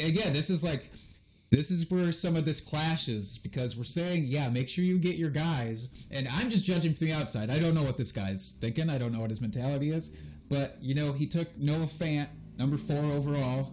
again, 0.00 0.32
this 0.32 0.50
is 0.50 0.64
like. 0.64 0.90
This 1.50 1.70
is 1.70 1.90
where 1.90 2.12
some 2.12 2.36
of 2.36 2.44
this 2.44 2.60
clashes 2.60 3.38
because 3.38 3.74
we're 3.74 3.84
saying, 3.84 4.24
yeah, 4.26 4.50
make 4.50 4.68
sure 4.68 4.84
you 4.84 4.98
get 4.98 5.16
your 5.16 5.30
guys. 5.30 5.88
And 6.10 6.28
I'm 6.34 6.50
just 6.50 6.62
judging 6.62 6.92
from 6.92 7.06
the 7.06 7.14
outside. 7.14 7.48
I 7.48 7.58
don't 7.58 7.72
know 7.72 7.82
what 7.82 7.96
this 7.96 8.12
guy's 8.12 8.58
thinking. 8.60 8.90
I 8.90 8.98
don't 8.98 9.12
know 9.14 9.20
what 9.20 9.30
his 9.30 9.40
mentality 9.40 9.90
is. 9.90 10.14
But, 10.50 10.76
you 10.82 10.94
know, 10.94 11.12
he 11.12 11.26
took 11.26 11.56
Noah 11.56 11.86
Fant, 11.86 12.28
number 12.58 12.76
four 12.76 13.02
overall 13.12 13.72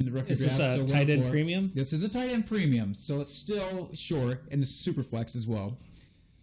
in 0.00 0.06
the 0.06 0.12
rookie 0.12 0.32
Is 0.32 0.42
this 0.42 0.56
draft. 0.58 0.76
a 0.76 0.80
so 0.80 0.86
tight 0.86 1.08
end 1.10 1.22
104. 1.22 1.30
premium? 1.30 1.70
This 1.74 1.92
is 1.92 2.02
a 2.04 2.08
tight 2.08 2.30
end 2.30 2.46
premium. 2.46 2.94
So 2.94 3.20
it's 3.20 3.34
still 3.34 3.90
short 3.94 4.42
and 4.50 4.60
it's 4.62 4.70
super 4.70 5.02
flex 5.02 5.36
as 5.36 5.46
well. 5.46 5.78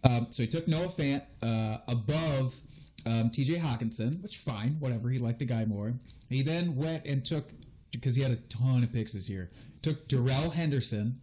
Um, 0.04 0.26
so 0.30 0.42
he 0.42 0.48
took 0.48 0.66
Noah 0.66 0.86
Fant 0.88 1.22
uh, 1.42 1.78
above 1.86 2.60
um, 3.06 3.30
TJ 3.30 3.60
Hockenson, 3.60 4.20
which 4.22 4.38
fine, 4.38 4.76
whatever. 4.80 5.10
He 5.10 5.18
liked 5.18 5.38
the 5.38 5.44
guy 5.44 5.64
more. 5.64 5.94
He 6.28 6.42
then 6.42 6.74
went 6.76 7.04
and 7.06 7.24
took 7.24 7.50
because 7.92 8.16
he 8.16 8.22
had 8.22 8.32
a 8.32 8.36
ton 8.36 8.82
of 8.82 8.92
picks 8.92 9.12
this 9.12 9.28
year. 9.28 9.50
Took 9.82 10.08
Darrell 10.08 10.50
Henderson 10.50 11.20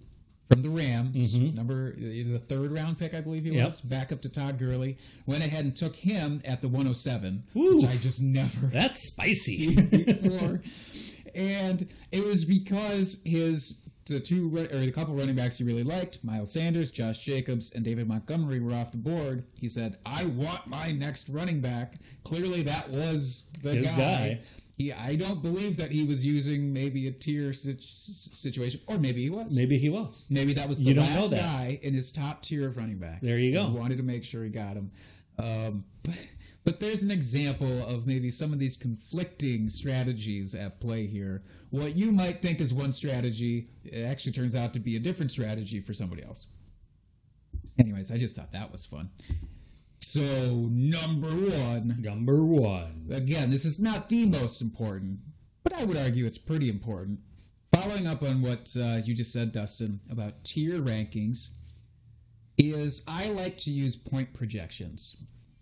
from 0.49 0.61
the 0.63 0.69
Rams, 0.69 1.35
number 1.35 1.93
uh, 1.95 1.99
the 2.01 2.41
third 2.47 2.71
round 2.71 2.97
pick, 2.97 3.13
I 3.13 3.21
believe 3.21 3.43
he 3.45 3.51
Yep. 3.51 3.65
was, 3.65 3.81
back 3.81 4.11
up 4.11 4.21
to 4.23 4.29
Todd 4.29 4.57
Gurley. 4.57 4.97
Went 5.27 5.45
ahead 5.45 5.63
and 5.63 5.75
took 5.75 5.95
him 5.95 6.41
at 6.43 6.61
the 6.61 6.67
107, 6.67 7.43
Ooh. 7.55 7.75
which 7.75 7.85
I 7.85 7.95
just 7.97 8.21
never 8.23 8.65
That's 8.73 8.99
spicy. 8.99 9.75
before. 9.75 10.61
and 11.35 11.87
it 12.11 12.25
was 12.25 12.45
because 12.45 13.21
his 13.23 13.79
the 14.05 14.19
two 14.19 14.47
or 14.57 14.63
the 14.79 14.91
couple 14.91 15.13
running 15.15 15.35
backs 15.35 15.59
he 15.59 15.63
really 15.63 15.83
liked, 15.83 16.23
Miles 16.23 16.51
Sanders, 16.51 16.89
Josh 16.89 17.19
Jacobs, 17.19 17.71
and 17.73 17.85
David 17.85 18.07
Montgomery 18.07 18.59
were 18.59 18.73
off 18.73 18.91
the 18.91 18.97
board. 18.97 19.43
He 19.59 19.69
said, 19.69 19.97
"I 20.03 20.25
want 20.25 20.65
my 20.65 20.91
next 20.91 21.29
running 21.29 21.61
back." 21.61 21.93
Clearly, 22.23 22.63
that 22.63 22.89
was 22.89 23.45
the 23.61 23.75
guy. 23.83 23.91
guy. 23.91 24.39
He, 24.79 24.93
I 24.93 25.17
don't 25.17 25.41
believe 25.41 25.75
that 25.75 25.91
he 25.91 26.05
was 26.05 26.25
using 26.25 26.71
maybe 26.71 27.09
a 27.09 27.11
tier 27.11 27.51
sit- 27.51 27.83
situation, 27.83 28.79
or 28.87 28.97
maybe 28.97 29.21
he 29.21 29.29
was. 29.29 29.57
Maybe 29.57 29.77
he 29.77 29.89
was. 29.89 30.25
Maybe 30.29 30.53
that 30.53 30.69
was 30.69 30.81
the 30.81 30.93
last 30.93 31.31
guy 31.31 31.77
in 31.83 31.93
his 31.93 32.13
top 32.13 32.41
tier 32.41 32.65
of 32.65 32.77
running 32.77 32.97
backs. 32.97 33.27
There 33.27 33.37
you 33.37 33.53
go. 33.53 33.65
He 33.65 33.77
wanted 33.77 33.97
to 33.97 34.03
make 34.03 34.23
sure 34.23 34.41
he 34.41 34.49
got 34.49 34.77
him. 34.77 34.89
Um, 35.37 35.83
but, 36.03 36.27
but 36.63 36.79
there's 36.79 37.03
an 37.03 37.11
example 37.11 37.83
of 37.89 38.07
maybe 38.07 38.31
some 38.31 38.53
of 38.53 38.59
these 38.59 38.77
conflicting 38.77 39.67
strategies 39.67 40.55
at 40.55 40.79
play 40.79 41.05
here. 41.05 41.43
What 41.71 41.97
you 41.97 42.13
might 42.13 42.41
think 42.41 42.61
is 42.61 42.73
one 42.73 42.93
strategy, 42.93 43.67
it 43.83 44.05
actually 44.05 44.31
turns 44.31 44.55
out 44.55 44.71
to 44.73 44.79
be 44.79 44.95
a 44.95 44.99
different 44.99 45.29
strategy 45.29 45.81
for 45.81 45.93
somebody 45.93 46.23
else. 46.23 46.47
Anyways, 47.77 48.13
I 48.13 48.17
just 48.17 48.37
thought 48.37 48.53
that 48.53 48.71
was 48.71 48.85
fun. 48.85 49.09
So, 50.11 50.21
number 50.71 51.27
one, 51.27 51.99
Number 51.99 52.43
one. 52.43 53.05
again, 53.11 53.51
this 53.51 53.63
is 53.63 53.79
not 53.79 54.09
the 54.09 54.25
most 54.25 54.59
important, 54.59 55.19
but 55.63 55.71
I 55.71 55.83
would 55.83 55.97
argue 55.97 56.25
it's 56.25 56.39
pretty 56.39 56.67
important. 56.67 57.19
Following 57.71 58.07
up 58.07 58.23
on 58.23 58.41
what 58.41 58.75
uh, 58.75 59.01
you 59.03 59.13
just 59.13 59.31
said, 59.31 59.51
Dustin, 59.51 59.99
about 60.09 60.43
tier 60.43 60.79
rankings, 60.79 61.49
is 62.57 63.03
I 63.07 63.29
like 63.29 63.59
to 63.59 63.69
use 63.69 63.95
point 63.95 64.33
projections 64.33 65.15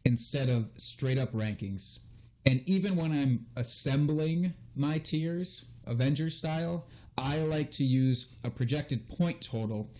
instead 0.05 0.47
of 0.47 0.69
straight 0.77 1.17
up 1.17 1.33
rankings. 1.33 1.99
And 2.45 2.63
even 2.69 2.95
when 2.95 3.11
I'm 3.11 3.47
assembling 3.57 4.53
my 4.77 4.97
tiers, 4.97 5.65
Avenger 5.85 6.29
style, 6.29 6.85
I 7.17 7.39
like 7.39 7.69
to 7.71 7.83
use 7.83 8.33
a 8.45 8.49
projected 8.49 9.09
point 9.09 9.41
total 9.41 9.91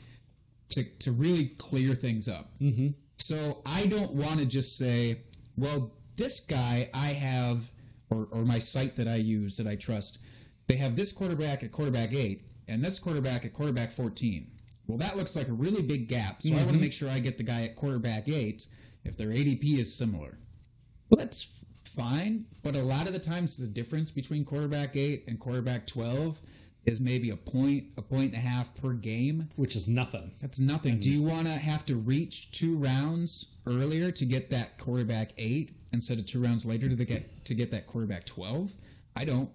to, 0.69 0.85
to 0.99 1.11
really 1.11 1.47
clear 1.57 1.95
things 1.95 2.29
up. 2.29 2.51
Mm-hmm. 2.61 2.91
So 3.27 3.61
I 3.65 3.87
don't 3.87 4.13
want 4.13 4.39
to 4.39 4.45
just 4.45 4.77
say, 4.77 5.23
well, 5.57 5.91
this 6.15 6.39
guy 6.39 6.89
I 6.93 7.07
have, 7.07 7.71
or, 8.09 8.29
or 8.31 8.45
my 8.45 8.57
site 8.57 8.95
that 8.95 9.07
I 9.09 9.15
use 9.15 9.57
that 9.57 9.67
I 9.67 9.75
trust, 9.75 10.19
they 10.67 10.77
have 10.77 10.95
this 10.95 11.11
quarterback 11.11 11.61
at 11.61 11.73
quarterback 11.73 12.13
eight 12.13 12.43
and 12.69 12.81
this 12.81 12.99
quarterback 12.99 13.43
at 13.43 13.51
quarterback 13.51 13.91
14. 13.91 14.49
Well, 14.87 14.97
that 14.99 15.17
looks 15.17 15.35
like 15.35 15.49
a 15.49 15.53
really 15.53 15.81
big 15.81 16.07
gap. 16.07 16.41
So 16.41 16.53
I 16.53 16.55
want 16.55 16.67
to 16.67 16.73
mm-hmm. 16.75 16.81
make 16.83 16.93
sure 16.93 17.09
I 17.09 17.19
get 17.19 17.37
the 17.37 17.43
guy 17.43 17.63
at 17.63 17.75
quarterback 17.75 18.29
eight 18.29 18.65
if 19.03 19.17
their 19.17 19.27
ADP 19.27 19.77
is 19.77 19.93
similar. 19.93 20.37
Well, 21.09 21.17
that's 21.17 21.49
fine, 21.83 22.45
but 22.63 22.77
a 22.77 22.81
lot 22.81 23.07
of 23.07 23.13
the 23.13 23.19
times 23.19 23.57
the 23.57 23.67
difference 23.67 24.09
between 24.09 24.45
quarterback 24.45 24.95
eight 24.95 25.25
and 25.27 25.37
quarterback 25.37 25.85
12 25.85 26.41
is 26.87 26.99
maybe 27.01 27.29
a 27.29 27.35
point, 27.35 27.83
a 27.97 28.01
point 28.01 28.33
and 28.33 28.35
a 28.35 28.47
half 28.47 28.73
per 28.75 28.93
game. 28.93 29.49
which 29.57 29.75
is 29.75 29.87
nothing. 29.87 30.31
That's 30.41 30.59
nothing. 30.59 30.99
Do 30.99 31.09
you 31.09 31.21
want 31.21 31.45
to 31.47 31.53
have 31.53 31.85
to 31.87 31.95
reach 31.97 32.51
two 32.51 32.75
rounds 32.77 33.47
earlier 33.67 34.09
to 34.11 34.25
get 34.25 34.49
that 34.51 34.77
quarterback 34.77 35.31
eight 35.37 35.75
instead 35.93 36.17
of 36.17 36.25
two 36.25 36.41
rounds 36.41 36.65
later 36.65 36.87
to 36.89 36.95
the 36.95 37.05
get 37.05 37.45
to 37.45 37.53
get 37.53 37.71
that 37.71 37.85
quarterback 37.87 38.25
12? 38.25 38.71
I 39.15 39.25
don't. 39.25 39.49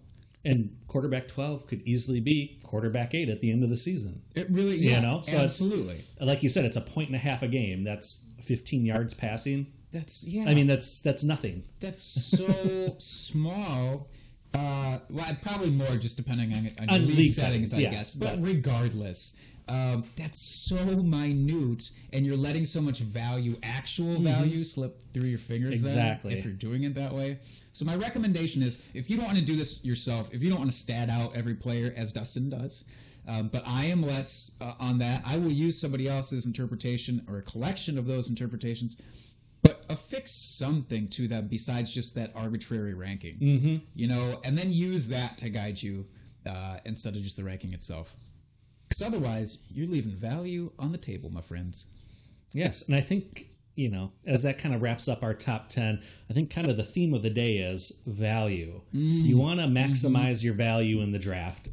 And 0.44 0.76
quarterback 0.88 1.28
12 1.28 1.66
could 1.68 1.82
easily 1.82 2.18
be 2.20 2.58
quarterback 2.64 3.14
8 3.14 3.28
at 3.28 3.40
the 3.40 3.50
end 3.50 3.62
of 3.62 3.70
the 3.70 3.76
season. 3.76 4.22
It 4.34 4.48
really, 4.50 4.76
You 4.76 4.90
yeah, 4.90 5.00
know, 5.00 5.20
so 5.22 5.38
absolutely. 5.38 6.00
Like 6.20 6.42
you 6.42 6.48
said, 6.48 6.64
it's 6.64 6.76
a 6.76 6.80
point 6.80 7.08
and 7.08 7.14
a 7.16 7.20
half 7.20 7.42
a 7.42 7.48
game. 7.48 7.84
That's 7.84 8.28
15 8.42 8.84
yards 8.84 9.14
passing. 9.14 9.68
That's 9.92 10.24
yeah. 10.26 10.46
I 10.48 10.54
mean, 10.54 10.66
that's 10.66 11.00
that's 11.00 11.22
nothing. 11.22 11.62
That's 11.80 12.02
so 12.02 12.96
small. 12.98 14.08
Uh, 14.54 14.98
well, 15.08 15.36
probably 15.42 15.70
more 15.70 15.96
just 15.96 16.16
depending 16.16 16.52
on, 16.52 16.68
on, 16.80 16.90
On 16.90 17.00
your 17.00 17.08
league, 17.08 17.18
league 17.18 17.28
settings, 17.28 17.70
settings, 17.70 17.78
I 17.78 17.80
yeah, 17.80 17.90
guess. 17.90 18.14
But 18.14 18.42
regardless, 18.42 19.34
um, 19.68 20.04
that's 20.16 20.40
so 20.40 20.76
minute, 20.84 21.90
and 22.12 22.26
you're 22.26 22.36
letting 22.36 22.64
so 22.64 22.82
much 22.82 22.98
value, 23.00 23.56
actual 23.62 24.18
value, 24.20 24.64
slip 24.64 25.02
through 25.12 25.24
your 25.24 25.38
fingers. 25.38 25.80
then, 25.80 25.90
Mm-hmm. 25.92 25.98
Exactly. 26.00 26.34
if 26.34 26.44
you're 26.44 26.52
doing 26.54 26.84
it 26.84 26.94
that 26.94 27.12
way. 27.14 27.38
So 27.72 27.84
my 27.86 27.96
recommendation 27.96 28.62
is, 28.62 28.82
if 28.92 29.08
you 29.08 29.16
don't 29.16 29.26
want 29.26 29.38
to 29.38 29.44
do 29.44 29.56
this 29.56 29.82
yourself, 29.84 30.32
if 30.34 30.42
you 30.42 30.50
don't 30.50 30.58
want 30.58 30.70
to 30.70 30.76
stat 30.76 31.08
out 31.08 31.34
every 31.34 31.54
player 31.54 31.94
as 31.96 32.12
Dustin 32.12 32.50
does. 32.50 32.84
Um, 33.26 33.48
but 33.48 33.62
I 33.66 33.84
am 33.86 34.02
less 34.02 34.50
uh, 34.60 34.72
on 34.80 34.98
that. 34.98 35.22
I 35.24 35.36
will 35.36 35.52
use 35.52 35.80
somebody 35.80 36.08
else's 36.08 36.44
interpretation 36.44 37.24
or 37.28 37.38
a 37.38 37.42
collection 37.42 37.96
of 37.96 38.06
those 38.06 38.28
interpretations 38.28 38.96
but 39.62 39.84
affix 39.88 40.32
something 40.32 41.08
to 41.08 41.28
them 41.28 41.48
besides 41.48 41.92
just 41.92 42.14
that 42.14 42.32
arbitrary 42.34 42.94
ranking. 42.94 43.38
Mm-hmm. 43.38 43.76
You 43.94 44.08
know, 44.08 44.40
and 44.44 44.56
then 44.58 44.72
use 44.72 45.08
that 45.08 45.38
to 45.38 45.48
guide 45.50 45.82
you 45.82 46.06
uh, 46.46 46.78
instead 46.84 47.16
of 47.16 47.22
just 47.22 47.36
the 47.36 47.44
ranking 47.44 47.72
itself. 47.72 48.14
Because 48.88 49.02
otherwise, 49.02 49.64
you're 49.70 49.86
leaving 49.88 50.12
value 50.12 50.72
on 50.78 50.92
the 50.92 50.98
table, 50.98 51.30
my 51.30 51.40
friends. 51.40 51.86
Yes, 52.52 52.86
and 52.86 52.96
I 52.96 53.00
think 53.00 53.46
you 53.74 53.90
know 53.90 54.12
as 54.26 54.42
that 54.42 54.58
kind 54.58 54.74
of 54.74 54.82
wraps 54.82 55.08
up 55.08 55.22
our 55.22 55.32
top 55.32 55.68
10 55.68 56.02
i 56.28 56.32
think 56.32 56.50
kind 56.50 56.68
of 56.68 56.76
the 56.76 56.84
theme 56.84 57.14
of 57.14 57.22
the 57.22 57.30
day 57.30 57.56
is 57.56 58.02
value 58.06 58.80
you 58.92 59.36
want 59.38 59.60
to 59.60 59.66
maximize 59.66 60.44
your 60.44 60.54
value 60.54 61.00
in 61.00 61.12
the 61.12 61.18
draft 61.18 61.68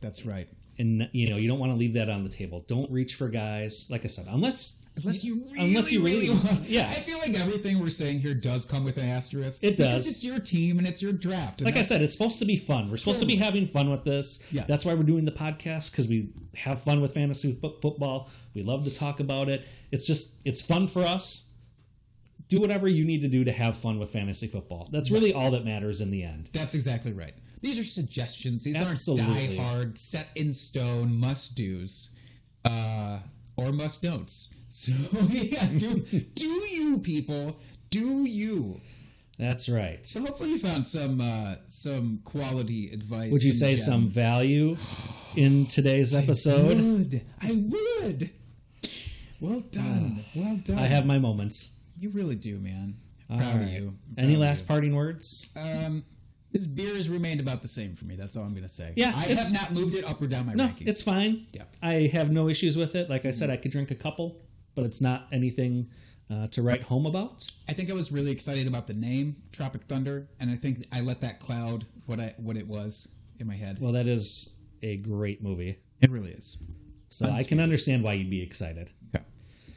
That's 0.00 0.26
right. 0.26 0.48
and 0.78 1.08
you 1.12 1.30
know 1.30 1.36
you 1.36 1.48
don't 1.48 1.58
want 1.58 1.72
to 1.72 1.76
leave 1.76 1.94
that 1.94 2.10
on 2.10 2.24
the 2.24 2.28
table 2.28 2.64
don't 2.68 2.90
reach 2.90 3.14
for 3.14 3.28
guys 3.28 3.88
like 3.90 4.04
i 4.04 4.08
said 4.08 4.26
unless 4.28 4.86
Unless 5.04 5.24
you 5.24 5.42
really, 5.44 5.68
unless 5.70 5.92
you 5.92 6.02
really, 6.04 6.28
want. 6.30 6.68
yes 6.68 7.08
I 7.08 7.10
feel 7.10 7.18
like 7.18 7.40
everything 7.40 7.78
we're 7.80 7.88
saying 7.88 8.20
here 8.20 8.34
does 8.34 8.66
come 8.66 8.84
with 8.84 8.96
an 8.98 9.06
asterisk. 9.08 9.62
It 9.64 9.76
Because 9.76 10.04
does. 10.04 10.08
it's 10.08 10.24
your 10.24 10.38
team 10.38 10.78
and 10.78 10.86
it's 10.86 11.02
your 11.02 11.12
draft. 11.12 11.62
like 11.62 11.76
I 11.76 11.82
said, 11.82 12.02
it's 12.02 12.12
supposed 12.12 12.38
to 12.40 12.44
be 12.44 12.56
fun. 12.56 12.90
We're 12.90 12.96
supposed 12.96 13.20
to 13.20 13.26
be 13.26 13.36
having 13.36 13.66
fun 13.66 13.90
with 13.90 14.04
this. 14.04 14.52
Yes. 14.52 14.66
That's 14.66 14.84
why 14.84 14.94
we're 14.94 15.02
doing 15.02 15.24
the 15.24 15.32
podcast 15.32 15.90
because 15.90 16.08
we 16.08 16.30
have 16.54 16.80
fun 16.82 17.00
with 17.00 17.14
fantasy 17.14 17.52
fo- 17.60 17.76
football. 17.80 18.28
We 18.54 18.62
love 18.62 18.84
to 18.84 18.94
talk 18.94 19.20
about 19.20 19.48
it. 19.48 19.66
It's 19.90 20.06
just 20.06 20.40
it's 20.44 20.60
fun 20.60 20.86
for 20.86 21.02
us. 21.02 21.52
Do 22.48 22.60
whatever 22.60 22.88
you 22.88 23.04
need 23.04 23.20
to 23.22 23.28
do 23.28 23.44
to 23.44 23.52
have 23.52 23.76
fun 23.76 23.98
with 24.00 24.10
fantasy 24.10 24.48
football. 24.48 24.88
That's 24.90 25.10
really 25.10 25.32
all 25.32 25.52
that 25.52 25.64
matters 25.64 26.00
in 26.00 26.10
the 26.10 26.24
end. 26.24 26.48
That's 26.52 26.74
exactly 26.74 27.12
right. 27.12 27.32
These 27.60 27.78
are 27.78 27.84
suggestions. 27.84 28.64
These 28.64 28.80
Absolutely. 28.80 29.24
aren't 29.26 29.50
die 29.56 29.62
hard, 29.62 29.98
set 29.98 30.28
in 30.34 30.52
stone 30.52 31.14
must 31.14 31.54
dos, 31.56 32.08
uh, 32.64 33.18
or 33.56 33.70
must 33.70 34.02
don'ts. 34.02 34.48
So 34.72 34.92
yeah, 35.28 35.66
do 35.66 35.98
do 36.34 36.46
you 36.46 36.98
people 36.98 37.56
do 37.90 38.24
you? 38.24 38.80
That's 39.36 39.68
right. 39.68 40.06
So 40.06 40.20
hopefully 40.20 40.50
you 40.50 40.58
found 40.60 40.86
some 40.86 41.20
uh, 41.20 41.56
some 41.66 42.20
quality 42.24 42.88
advice. 42.92 43.32
Would 43.32 43.42
you 43.42 43.52
say 43.52 43.74
some 43.74 44.06
value 44.06 44.76
in 45.34 45.66
today's 45.66 46.14
episode? 46.14 46.78
I 46.78 46.82
would 46.82 47.22
I 47.42 47.64
would? 48.02 48.30
Well 49.40 49.60
done. 49.60 50.22
well 50.36 50.56
done. 50.62 50.78
I 50.78 50.82
have 50.82 51.04
my 51.04 51.18
moments. 51.18 51.76
You 51.98 52.10
really 52.10 52.36
do, 52.36 52.58
man. 52.58 52.94
Proud 53.28 53.40
of 53.56 53.60
right. 53.62 53.70
you. 53.70 53.96
Any 54.18 54.34
of 54.34 54.40
last 54.40 54.68
parting 54.68 54.94
words? 54.94 55.50
you. 55.56 55.62
Um, 55.62 56.04
this 56.52 56.66
beer 56.66 56.94
has 56.94 57.08
remained 57.08 57.40
about 57.40 57.62
the 57.62 57.68
same 57.68 57.94
for 57.94 58.04
me. 58.04 58.16
That's 58.16 58.36
all 58.36 58.42
I'm 58.44 58.50
going 58.50 58.64
to 58.64 58.68
say. 58.68 58.92
Yeah, 58.96 59.12
I 59.14 59.22
have 59.26 59.52
not 59.52 59.72
moved 59.72 59.94
it 59.94 60.04
up 60.04 60.20
or 60.20 60.26
down 60.26 60.46
my 60.46 60.54
No, 60.54 60.66
rankings. 60.66 60.86
it's 60.88 61.02
fine. 61.02 61.46
Yeah. 61.52 61.62
I 61.82 62.10
have 62.12 62.30
no 62.32 62.48
issues 62.48 62.76
with 62.76 62.94
it. 62.96 63.08
Like 63.08 63.24
I 63.24 63.30
said, 63.30 63.50
I 63.50 63.56
could 63.56 63.70
drink 63.70 63.90
a 63.92 63.94
couple, 63.94 64.36
but 64.74 64.84
it's 64.84 65.00
not 65.00 65.26
anything 65.32 65.88
uh, 66.30 66.46
to 66.48 66.62
write 66.62 66.82
home 66.82 67.06
about. 67.06 67.46
I 67.68 67.72
think 67.72 67.90
I 67.90 67.94
was 67.94 68.12
really 68.12 68.30
excited 68.30 68.66
about 68.68 68.86
the 68.86 68.94
name 68.94 69.36
Tropic 69.52 69.82
Thunder, 69.84 70.28
and 70.38 70.50
I 70.50 70.56
think 70.56 70.86
I 70.92 71.00
let 71.00 71.20
that 71.22 71.40
cloud 71.40 71.86
what 72.06 72.20
I 72.20 72.34
what 72.38 72.56
it 72.56 72.66
was 72.66 73.08
in 73.38 73.46
my 73.46 73.54
head. 73.56 73.78
Well, 73.80 73.92
that 73.92 74.06
is 74.06 74.58
a 74.82 74.96
great 74.98 75.42
movie. 75.42 75.78
it 76.00 76.10
really 76.10 76.30
is. 76.30 76.56
So 77.08 77.28
I 77.30 77.42
can 77.42 77.58
understand 77.60 78.04
why 78.04 78.12
you'd 78.14 78.30
be 78.30 78.42
excited. 78.42 78.90
Yeah. 79.12 79.22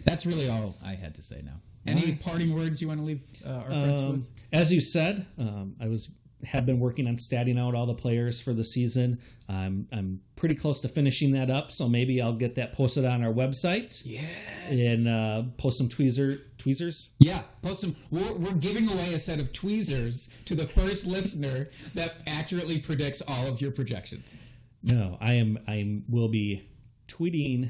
That's 0.06 0.25
really 0.25 0.47
all 0.49 0.75
I 0.86 0.93
had 0.93 1.15
to 1.15 1.23
say 1.23 1.41
now. 1.43 1.60
Any 1.88 2.13
parting 2.13 2.53
words 2.56 2.82
you 2.82 2.88
want 2.88 2.99
to 3.01 3.06
leave 3.06 3.21
uh, 3.45 3.49
our 3.51 3.65
friends 3.65 4.01
Um, 4.01 4.12
with? 4.12 4.27
as 4.53 4.71
you 4.71 4.79
said, 4.79 5.25
um, 5.38 5.75
I 5.82 5.88
was 5.88 6.12
have 6.45 6.65
been 6.65 6.79
working 6.79 7.08
on 7.08 7.15
statting 7.17 7.60
out 7.60 7.73
all 7.75 7.86
the 7.86 7.93
players 7.93 8.41
for 8.41 8.53
the 8.53 8.63
season. 8.63 9.19
I'm 9.47 9.88
I'm 9.91 10.21
pretty 10.36 10.56
close 10.56 10.82
to 10.82 10.88
finishing 10.88 11.32
that 11.34 11.49
up, 11.49 11.71
so 11.71 11.88
maybe 11.88 12.21
I'll 12.21 12.34
get 12.34 12.56
that 12.56 12.73
posted 12.73 13.06
on 13.06 13.23
our 13.23 13.32
website 13.34 14.01
Yes. 14.06 14.69
and 14.71 15.08
uh, 15.08 15.43
post 15.58 15.77
some 15.77 15.89
tweezer 15.89 16.41
tweezers. 16.58 17.13
Yeah, 17.19 17.41
post 17.62 17.82
some. 17.82 17.95
We're, 18.12 18.34
we're 18.34 18.53
giving 18.53 18.88
away 18.89 19.13
a 19.13 19.19
set 19.19 19.39
of 19.39 19.53
tweezers 19.53 20.29
to 20.45 20.56
the 20.56 20.67
first 20.67 21.06
listener 21.08 21.69
that 21.93 22.13
accurately 22.27 22.79
predicts 22.79 23.21
all 23.27 23.47
of 23.47 23.62
your 23.62 23.71
projections. 23.71 24.38
No, 24.82 25.17
I 25.21 25.34
am 25.34 25.60
I 25.67 26.01
will 26.10 26.27
be 26.29 26.63
tweeting 27.08 27.69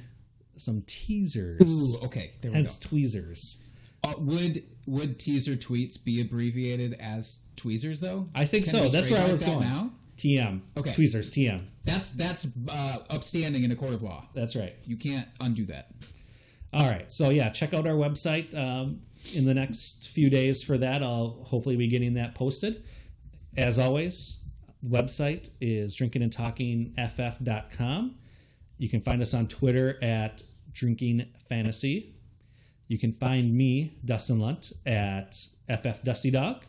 some 0.58 0.84
teasers. 0.88 2.00
Ooh, 2.02 2.06
okay, 2.06 2.32
there 2.42 2.52
we 2.52 2.56
Hence 2.58 2.78
go. 2.78 2.90
tweezers. 2.90 3.68
Uh, 4.04 4.14
would 4.18 4.64
would 4.86 5.18
teaser 5.20 5.56
tweets 5.56 6.04
be 6.04 6.20
abbreviated 6.22 6.94
as 7.00 7.40
tweezers 7.64 8.02
though? 8.02 8.30
I 8.36 8.46
think 8.46 8.66
Can 8.66 8.74
so. 8.74 8.90
That's 8.90 9.10
where 9.10 9.22
I 9.22 9.32
was 9.32 9.42
going. 9.42 9.62
Now 9.62 9.92
TM. 10.18 10.60
Okay. 10.78 10.92
Tweezers. 10.92 11.32
TM. 11.32 11.62
that's 11.86 12.12
that's 12.12 12.46
uh, 12.70 13.00
upstanding 13.10 13.64
in 13.64 13.72
a 13.72 13.76
court 13.76 13.94
of 13.94 14.04
law. 14.04 14.28
That's 14.34 14.54
right. 14.56 14.76
You 14.86 14.96
can't 14.98 15.28
undo 15.40 15.66
that. 15.66 15.92
All 16.74 16.90
right. 16.90 17.12
So 17.12 17.30
yeah, 17.30 17.50
check 17.50 17.74
out 17.74 17.88
our 17.88 17.94
website 17.94 18.56
um, 18.56 19.02
in 19.36 19.46
the 19.46 19.54
next 19.54 20.10
few 20.10 20.30
days 20.30 20.62
for 20.64 20.78
that. 20.78 21.02
I'll 21.02 21.44
hopefully 21.46 21.78
be 21.78 21.88
getting 21.88 22.16
that 22.16 22.36
posted. 22.36 22.84
As 23.56 23.80
always, 23.80 24.42
the 24.82 24.90
website 24.90 25.50
is 25.62 25.96
drinkingandtalkingff.com. 25.98 28.16
You 28.78 28.90
can 28.90 29.00
find 29.02 29.22
us 29.22 29.34
on 29.34 29.48
Twitter 29.48 29.98
at 30.02 30.42
Drinking 30.74 31.28
Fantasy. 31.48 32.16
You 32.88 32.98
can 32.98 33.14
find 33.14 33.56
me, 33.56 33.98
Dustin 34.04 34.40
Lunt, 34.40 34.74
at 34.86 35.36
FF 35.70 36.04
Dusty 36.04 36.32
Dog. 36.32 36.66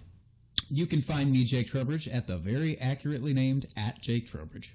You 0.77 0.87
can 0.87 1.01
find 1.03 1.31
me, 1.33 1.45
Jake 1.45 1.69
Trowbridge, 1.69 2.09
at 2.09 2.27
the 2.27 2.37
very 2.37 2.79
accurately 2.79 3.33
named 3.33 3.67
at 3.77 4.01
Jake 4.01 4.27
Trowbridge. 4.27 4.75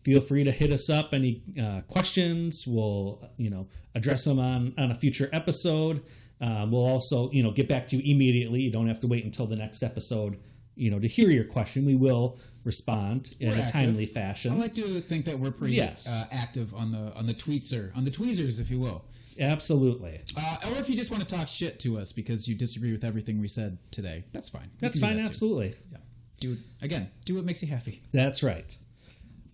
feel 0.00 0.20
free 0.20 0.44
to 0.44 0.50
hit 0.50 0.70
us 0.72 0.90
up 0.90 1.14
any 1.14 1.42
uh, 1.60 1.80
questions 1.88 2.66
we'll 2.66 3.22
you 3.38 3.48
know 3.50 3.66
address 3.94 4.24
them 4.24 4.38
on 4.38 4.74
on 4.76 4.90
a 4.90 4.94
future 4.94 5.30
episode 5.32 6.02
um, 6.42 6.70
we'll 6.70 6.84
also 6.86 7.30
you 7.30 7.42
know 7.42 7.50
get 7.50 7.66
back 7.68 7.86
to 7.86 7.96
you 7.96 8.14
immediately 8.14 8.60
you 8.60 8.70
don't 8.70 8.86
have 8.88 9.00
to 9.00 9.06
wait 9.06 9.24
until 9.24 9.46
the 9.46 9.56
next 9.56 9.82
episode 9.82 10.36
you 10.76 10.90
know 10.90 10.98
to 10.98 11.08
hear 11.08 11.30
your 11.30 11.44
question 11.44 11.86
we 11.86 11.94
will 11.94 12.36
respond 12.64 13.34
in 13.40 13.48
We're 13.48 13.54
a 13.56 13.58
active. 13.60 13.72
timely 13.80 14.06
fashion. 14.06 14.52
I 14.52 14.56
like 14.56 14.74
to 14.74 15.00
think 15.00 15.24
that 15.26 15.38
we're 15.38 15.50
pretty 15.50 15.74
Yes. 15.74 16.06
uh, 16.10 16.26
active 16.34 16.74
on 16.74 16.92
the 16.92 17.12
on 17.14 17.26
the 17.26 17.34
tweetser, 17.34 17.94
on 17.96 18.04
the 18.04 18.10
tweezers, 18.10 18.58
if 18.60 18.70
you 18.70 18.80
will. 18.80 19.04
Absolutely 19.40 20.20
Uh, 20.36 20.56
or 20.70 20.78
if 20.78 20.88
you 20.88 20.96
just 20.96 21.10
want 21.10 21.26
to 21.26 21.34
talk 21.34 21.48
shit 21.48 21.78
to 21.80 21.98
us 21.98 22.12
because 22.12 22.46
you 22.48 22.54
disagree 22.54 22.92
with 22.92 23.04
everything 23.04 23.40
we 23.40 23.48
said 23.48 23.78
today, 23.90 24.24
that's 24.32 24.48
fine. 24.48 24.64
You 24.64 24.70
that's 24.80 24.98
fine 24.98 25.16
that 25.16 25.26
absolutely 25.26 25.74
Yeah. 25.92 25.98
Do 26.40 26.56
again. 26.82 27.10
Do 27.24 27.34
what 27.36 27.44
makes 27.44 27.62
you 27.62 27.68
happy. 27.68 28.02
that's 28.12 28.42
right 28.42 28.76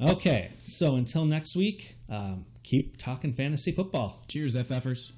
okay 0.00 0.48
so 0.66 0.96
until 0.96 1.24
next 1.26 1.54
week 1.54 1.96
um, 2.08 2.46
keep 2.62 2.96
talking 2.96 3.32
fantasy 3.34 3.70
football 3.72 4.22
Cheers, 4.28 4.56
FFers. 4.56 5.12